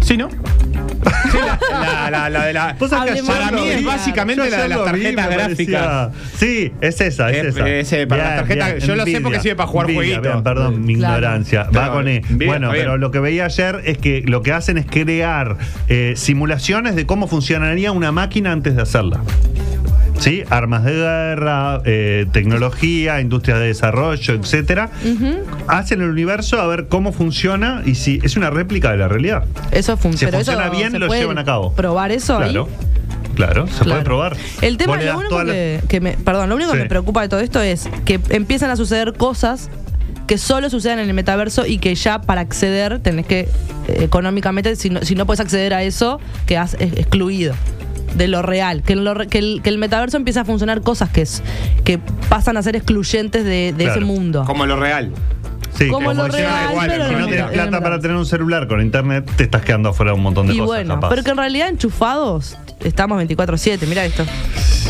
¿Sí, 0.00 0.16
no? 0.16 0.28
Sí, 0.30 1.38
la, 1.38 1.58
la- 1.70 2.10
la- 2.10 2.30
la 2.30 2.44
de 2.46 2.52
la. 2.52 2.76
Vos 2.78 2.90
sabés 2.90 3.04
que 3.04 3.10
Hablemos 3.20 3.30
ayer 3.36 3.42
Para 3.44 3.56
lo 3.56 3.62
mí 3.64 3.70
es 3.70 3.84
básicamente 3.84 4.44
Yo 4.44 4.50
la 4.50 4.56
de 4.56 4.62
ayer 4.62 4.68
las 4.68 4.78
lo 4.78 4.84
vi, 4.84 4.90
tarjetas 5.02 5.28
me 5.28 5.34
gráficas. 5.36 6.10
Sí, 6.36 6.72
es 6.80 7.00
esa, 7.00 7.30
es, 7.30 7.36
Es- 7.38 7.56
esa. 7.56 7.68
ese, 7.68 8.06
para 8.06 8.24
las 8.24 8.36
tarjetas- 8.36 8.78
yo 8.86 8.96
lo 8.96 9.04
sé 9.04 9.20
porque 9.20 9.40
sirve 9.40 9.56
para 9.56 9.66
jugar 9.68 9.86
Nvidia, 9.86 9.96
jueguitos. 9.98 10.22
bien, 10.22 10.42
perdón, 10.42 10.84
mi 10.84 10.96
Claro. 10.96 11.14
ignorancia. 11.16 11.62
Va 11.64 11.70
Pero, 11.72 11.92
con 11.92 12.08
E. 12.08 12.20
Nvidia, 12.20 12.46
Bueno, 12.46 12.66
está 12.66 12.72
bien. 12.74 12.84
pero 12.86 12.98
lo 12.98 13.10
que 13.10 13.18
veía 13.20 13.44
ayer 13.46 13.80
es 13.84 13.98
que 13.98 14.22
lo 14.26 14.42
que 14.42 14.52
hacen 14.52 14.78
es 14.78 14.86
crear 14.86 15.56
eh, 15.88 16.14
simulaciones 16.16 16.94
de 16.96 17.06
cómo 17.06 17.26
funcionaría 17.26 17.92
una 17.92 18.12
máquina 18.12 18.52
antes 18.52 18.76
de 18.76 18.82
hacerla. 18.82 19.20
¿Sí? 20.22 20.44
Armas 20.50 20.84
de 20.84 20.92
guerra, 20.92 21.80
eh, 21.84 22.26
tecnología, 22.30 23.20
industrias 23.20 23.58
de 23.58 23.66
desarrollo, 23.66 24.34
etcétera. 24.34 24.88
Hacen 25.66 26.00
el 26.00 26.08
universo 26.10 26.60
a 26.60 26.66
ver 26.68 26.86
cómo 26.86 27.12
funciona 27.12 27.82
y 27.84 27.96
si 27.96 28.20
es 28.22 28.36
una 28.36 28.48
réplica 28.50 28.92
de 28.92 28.98
la 28.98 29.08
realidad. 29.08 29.44
Eso 29.72 29.96
fun- 29.96 30.16
Si 30.16 30.26
funciona 30.26 30.66
eso 30.66 30.70
bien, 30.76 30.98
lo 31.00 31.08
llevan 31.08 31.38
a 31.38 31.44
cabo. 31.44 31.72
Probar 31.74 32.12
eso 32.12 32.36
Claro. 32.36 32.68
ahí. 32.70 32.86
Claro, 33.34 33.66
se 33.66 33.82
puede 33.84 34.02
probar. 34.02 34.36
El 34.60 34.76
tema, 34.76 34.96
lo 35.02 35.18
único 35.18 35.42
la- 35.42 35.52
que, 35.88 36.00
me, 36.00 36.12
perdón, 36.12 36.50
lo 36.50 36.54
único 36.54 36.70
Sí. 36.70 36.76
que 36.76 36.82
me 36.84 36.88
preocupa 36.88 37.22
de 37.22 37.28
todo 37.28 37.40
esto 37.40 37.60
es 37.60 37.88
que 38.04 38.20
empiezan 38.28 38.70
a 38.70 38.76
suceder 38.76 39.14
cosas 39.14 39.70
que 40.28 40.38
solo 40.38 40.70
suceden 40.70 41.00
en 41.00 41.08
el 41.08 41.14
metaverso 41.14 41.66
y 41.66 41.78
que 41.78 41.94
ya 41.96 42.20
para 42.20 42.42
acceder 42.42 43.00
tenés 43.00 43.26
que 43.26 43.40
eh, 43.40 43.48
económicamente, 44.02 44.76
si 44.76 44.88
no, 44.90 45.00
si 45.02 45.16
no 45.16 45.26
puedes 45.26 45.40
acceder 45.40 45.74
a 45.74 45.82
eso, 45.82 46.20
quedás 46.46 46.76
ex- 46.78 46.96
excluido 46.96 47.54
de 48.14 48.28
lo 48.28 48.42
real. 48.42 48.82
Que, 48.82 48.92
en 48.94 49.04
lo 49.04 49.14
re- 49.14 49.26
que, 49.28 49.38
el, 49.38 49.60
que 49.62 49.70
el 49.70 49.78
metaverso 49.78 50.16
empieza 50.16 50.42
a 50.42 50.44
funcionar 50.44 50.80
cosas 50.82 51.10
que, 51.10 51.22
es, 51.22 51.42
que 51.84 51.98
pasan 52.28 52.56
a 52.56 52.62
ser 52.62 52.76
excluyentes 52.76 53.44
de, 53.44 53.72
de 53.76 53.84
Claro. 53.84 53.92
ese 53.92 54.00
mundo. 54.04 54.44
Como 54.46 54.66
lo 54.66 54.76
real. 54.76 55.12
Sí, 55.74 55.88
Como 55.88 56.12
lo 56.12 56.28
real, 56.28 56.70
igual, 56.70 56.86
pero 56.90 57.08
si 57.08 57.14
no 57.14 57.26
el 57.28 57.44
plata 57.50 57.80
para 57.80 57.98
tener 57.98 58.14
un 58.16 58.26
celular 58.26 58.68
con 58.68 58.82
internet, 58.82 59.28
te 59.36 59.44
estás 59.44 59.62
quedando 59.62 59.88
afuera 59.88 60.12
de 60.12 60.16
un 60.18 60.22
montón 60.22 60.46
de 60.46 60.52
Y 60.54 60.58
cosas. 60.58 60.66
bueno, 60.66 60.94
capaz. 60.96 61.08
pero 61.08 61.22
que 61.24 61.30
en 61.30 61.36
realidad 61.38 61.68
enchufados 61.70 62.58
estamos 62.84 63.18
24/7, 63.22 63.86
mira 63.86 64.04
esto. 64.04 64.24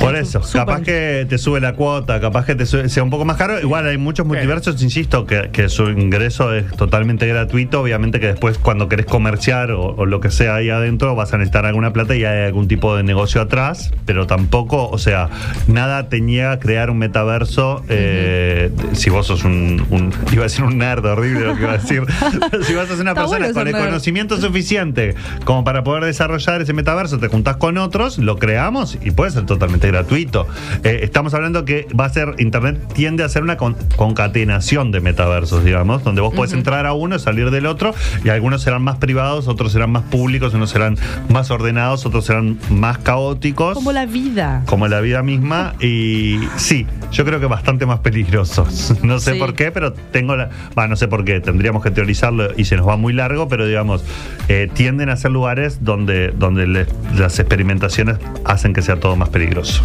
Por 0.02 0.16
Es 0.16 0.28
eso, 0.28 0.40
capaz 0.52 0.82
que 0.82 1.26
te 1.28 1.38
sube 1.38 1.60
la 1.60 1.74
cuota, 1.74 2.20
capaz 2.20 2.44
que 2.46 2.54
te 2.54 2.64
sube- 2.66 2.88
sea 2.88 3.02
un 3.02 3.10
poco 3.10 3.24
más 3.24 3.36
caro. 3.36 3.60
Igual 3.60 3.86
hay 3.86 3.98
muchos 3.98 4.26
multiversos, 4.26 4.82
insisto, 4.82 5.26
que, 5.26 5.50
que 5.52 5.68
su 5.68 5.84
ingreso 5.90 6.54
es 6.54 6.66
totalmente 6.76 7.26
gratuito. 7.26 7.80
Obviamente 7.80 8.18
que 8.20 8.26
después 8.28 8.58
cuando 8.58 8.88
querés 8.88 9.06
comerciar 9.06 9.70
o, 9.70 9.82
o 9.94 10.06
lo 10.06 10.20
que 10.20 10.30
sea 10.30 10.56
ahí 10.56 10.70
adentro 10.70 11.14
vas 11.14 11.32
a 11.32 11.38
necesitar 11.38 11.66
alguna 11.66 11.92
plata 11.92 12.14
y 12.16 12.24
hay 12.24 12.46
algún 12.46 12.68
tipo 12.68 12.96
de 12.96 13.02
negocio 13.02 13.40
atrás, 13.40 13.92
pero 14.06 14.26
tampoco, 14.26 14.88
o 14.88 14.98
sea, 14.98 15.28
nada 15.68 16.08
te 16.08 16.20
niega 16.20 16.52
a 16.52 16.58
crear 16.58 16.90
un 16.90 16.98
metaverso 16.98 17.84
eh, 17.88 18.70
si 18.92 19.10
vos 19.10 19.26
sos 19.26 19.44
un, 19.44 19.84
un- 19.90 20.12
iba 20.32 20.42
a 20.42 20.44
decir 20.44 20.64
un 20.64 20.78
nerd 20.78 21.04
horrible 21.04 21.46
lo 21.46 21.54
que 21.56 21.62
iba 21.62 21.72
a 21.72 21.78
decir, 21.78 22.02
si 22.62 22.74
vos 22.74 22.88
sos 22.88 22.98
una 23.00 23.10
Está 23.12 23.22
persona 23.22 23.38
bueno 23.38 23.54
con 23.54 23.66
el 23.68 23.72
nerd. 23.74 23.84
conocimiento 23.86 24.40
suficiente 24.40 25.14
como 25.44 25.64
para 25.64 25.84
poder 25.84 26.04
desarrollar 26.04 26.60
ese 26.62 26.72
metaverso, 26.72 27.18
te 27.18 27.28
juntás 27.28 27.56
con 27.56 27.78
otros, 27.78 28.18
lo 28.18 28.38
creamos 28.38 28.98
y 29.02 29.10
puede 29.12 29.30
ser 29.30 29.46
totalmente 29.46 29.91
gratuito. 29.92 30.46
Eh, 30.83 31.00
estamos 31.02 31.33
hablando 31.35 31.64
que 31.64 31.87
va 31.98 32.07
a 32.07 32.09
ser, 32.09 32.35
Internet 32.38 32.81
tiende 32.94 33.22
a 33.22 33.28
ser 33.28 33.42
una 33.44 33.57
con- 33.57 33.76
concatenación 33.96 34.90
de 34.90 35.00
metaversos, 35.00 35.64
digamos, 35.64 36.02
donde 36.05 36.20
vos 36.20 36.35
podés 36.35 36.52
entrar 36.52 36.87
a 36.87 36.92
uno, 36.92 37.18
salir 37.18 37.50
del 37.50 37.66
otro, 37.66 37.94
y 38.24 38.28
algunos 38.31 38.62
serán 38.62 38.83
más 38.83 38.96
privados, 38.96 39.48
otros 39.48 39.72
serán 39.72 39.90
más 39.92 40.02
públicos, 40.05 40.55
unos 40.55 40.70
serán 40.70 40.96
más 41.28 41.50
ordenados, 41.50 42.05
otros 42.07 42.24
serán 42.26 42.59
más 42.70 42.98
caóticos. 42.98 43.74
Como 43.74 43.92
la 43.92 44.07
vida. 44.07 44.62
como 44.66 44.88
la 44.88 45.00
vida 45.00 45.22
misma 45.22 45.74
y 45.81 46.38
sí, 46.57 46.87
yo 47.12 47.24
creo 47.24 47.40
que 47.40 47.46
bastante 47.46 47.87
más 47.87 48.00
peligrosos. 48.00 48.94
No 49.02 49.18
sé 49.18 49.33
Sí. 49.35 49.38
por 49.38 49.55
qué, 49.55 49.70
pero 49.72 49.92
tengo 49.92 50.37
la... 50.37 50.50
Va, 50.78 50.87
no 50.88 50.96
sé 50.96 51.09
por 51.09 51.24
qué, 51.24 51.40
tendríamos 51.40 51.83
que 51.83 51.90
teorizarlo 51.90 52.48
y 52.57 52.64
se 52.64 52.76
nos 52.76 52.87
va 52.88 52.96
muy 52.96 53.12
largo, 53.12 53.48
pero 53.48 53.66
digamos, 53.66 54.05
eh, 54.48 54.68
tienden 54.72 55.09
a 55.11 55.16
ser 55.16 55.31
lugares 55.33 55.78
donde, 55.85 56.28
donde 56.28 56.66
le- 56.66 56.87
las 57.16 57.38
experimentaciones 57.38 58.16
hacen 58.44 58.72
que 58.72 58.81
sea 58.83 58.96
todo 59.00 59.16
más 59.16 59.28
peligroso. 59.31 59.81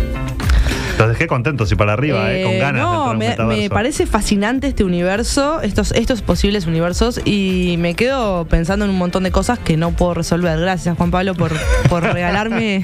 Los 0.97 1.09
dejé 1.09 1.27
contentos 1.27 1.71
y 1.71 1.75
para 1.75 1.93
arriba, 1.93 2.33
eh, 2.33 2.43
con 2.43 2.53
Eh, 2.53 2.57
ganas 2.57 2.81
de 2.81 2.87
No, 2.87 3.13
entrar 3.13 3.41
a 3.41 3.43
un 3.43 3.49
me, 3.55 3.69
parece 3.69 4.07
fascinante 4.07 4.65
este 4.67 4.83
universo, 4.83 5.61
estos, 5.61 5.91
estos 5.91 6.23
posibles 6.23 6.65
universos, 6.65 7.21
y 7.23 7.75
me 7.77 7.93
quedo 7.93 8.45
pensando 8.45 8.83
en 8.83 8.89
un 8.89 8.97
montón 8.97 9.21
de 9.21 9.31
cosas 9.31 9.59
que 9.59 9.77
no 9.77 9.91
puedo 9.91 10.15
resolver. 10.15 10.59
Gracias, 10.59 10.97
Juan 10.97 11.11
Pablo, 11.11 11.35
por, 11.35 11.51
por 11.87 12.01
regalarme. 12.13 12.83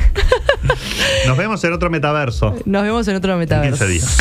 Nos 1.26 1.38
vemos 1.38 1.63
en 1.63 1.73
otro 1.73 1.89
metaverso. 1.89 2.56
Nos 2.65 2.84
vemos 2.84 3.08
en 3.08 3.15
otro 3.15 3.34
En 3.34 3.39
metaverso. 3.39 3.84
15 3.84 3.88
días. 3.88 4.17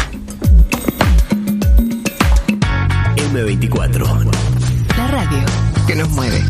M24. 3.32 4.30
La 4.96 5.06
radio 5.08 5.38
que 5.86 5.94
nos 5.96 6.08
mueve. 6.10 6.40